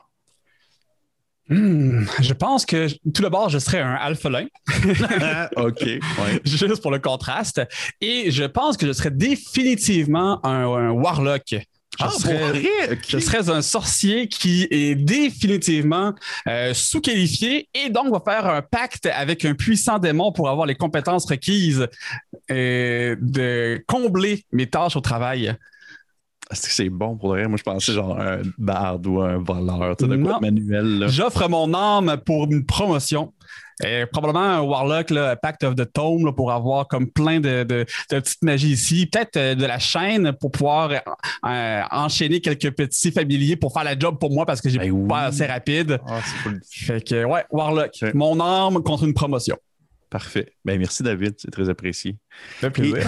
[1.48, 4.46] Hmm, je pense que tout d'abord, je serais un alphelin.
[5.56, 5.84] OK.
[6.44, 7.60] Juste pour le contraste.
[8.00, 11.54] Et je pense que je serais définitivement un warlock.
[11.98, 16.14] Je, ah, serais, je serais un sorcier qui est définitivement
[16.48, 20.74] euh, sous-qualifié et donc va faire un pacte avec un puissant démon pour avoir les
[20.74, 21.86] compétences requises
[22.50, 25.54] euh, de combler mes tâches au travail.
[26.50, 29.96] Est-ce que c'est bon pour le Moi, je pensais genre un barde ou un voleur,
[29.96, 31.06] tu sais, de quoi manuel.
[31.08, 33.32] J'offre mon âme pour une promotion.
[33.82, 37.84] Et probablement un Warlock, là, Pact of the Tome, pour avoir comme plein de, de,
[38.08, 39.06] petites magies ici.
[39.06, 40.90] Peut-être euh, de la chaîne pour pouvoir
[41.44, 45.08] euh, enchaîner quelques petits familiers pour faire la job pour moi parce que j'ai ben
[45.08, 45.98] pas assez rapide.
[46.06, 46.20] Ah,
[46.70, 47.90] fait que, ouais, Warlock.
[48.14, 49.56] Mon arme contre une promotion.
[50.14, 50.52] Parfait.
[50.64, 51.34] Ben, merci, David.
[51.38, 52.18] C'est très apprécié.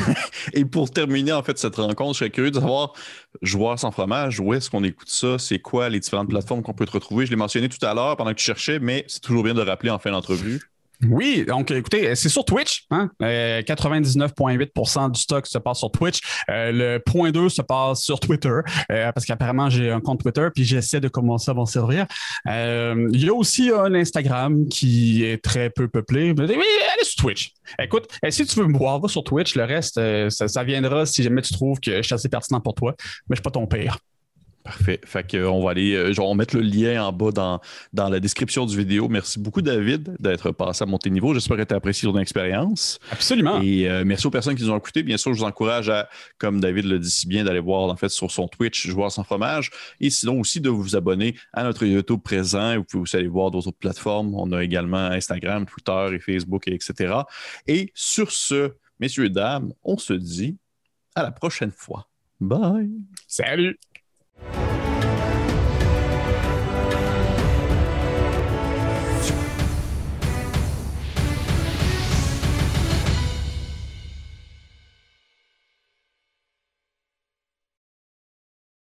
[0.55, 2.95] Et, pour terminer, en fait, cette rencontre, je serais curieux de savoir,
[3.43, 5.39] joueur sans fromage, où est-ce qu'on écoute ça?
[5.39, 7.25] C'est quoi les différentes plateformes qu'on peut te retrouver?
[7.25, 9.61] Je l'ai mentionné tout à l'heure pendant que tu cherchais, mais c'est toujours bien de
[9.61, 10.61] rappeler en fin d'entrevue.
[11.03, 12.85] Oui, donc écoutez, c'est sur Twitch.
[12.91, 13.11] Hein?
[13.21, 16.21] 99,8% euh, du stock se passe sur Twitch.
[16.51, 20.49] Euh, le point 2 se passe sur Twitter, euh, parce qu'apparemment j'ai un compte Twitter,
[20.55, 22.07] puis j'essaie de commencer à m'en servir.
[22.47, 26.33] il y a aussi un Instagram qui est très peu peuplé.
[26.35, 27.53] Mais, oui, allez sur Twitch.
[27.79, 29.55] Écoute, si tu veux me voir, va sur Twitch.
[29.55, 32.75] Le reste, ça, ça, viendra si jamais tu trouves que je suis assez pertinent pour
[32.75, 32.95] toi.
[33.29, 33.99] Mais je suis pas ton père.
[34.67, 35.01] Parfait.
[35.05, 37.61] Fait que, on va aller, euh, genre, on va mettre le lien en bas dans,
[37.93, 39.09] dans la description du vidéo.
[39.09, 41.33] Merci beaucoup, David, d'être passé à monter niveau.
[41.35, 42.99] J'espère que tu as apprécié ton expérience.
[43.13, 43.61] Absolument.
[43.63, 45.05] Et euh, merci aux personnes qui nous ont écoutés.
[45.05, 46.09] Bien sûr, je vous encourage à,
[46.39, 49.23] comme David le dit si bien, d'aller voir en fait sur son Twitch, Joueur sans
[49.23, 49.71] fromage.
[50.01, 52.77] Et sinon aussi de vous abonner à notre YouTube présent.
[52.77, 54.35] Vous pouvez aussi aller voir d'autres plateformes.
[54.35, 57.15] On a également Instagram, Twitter et Facebook, etc.
[57.69, 60.57] Et sur ce, messieurs et dames, on se dit
[61.15, 62.09] à la prochaine fois.
[62.41, 62.91] Bye.
[63.29, 63.79] Salut.
[64.39, 64.76] Bye.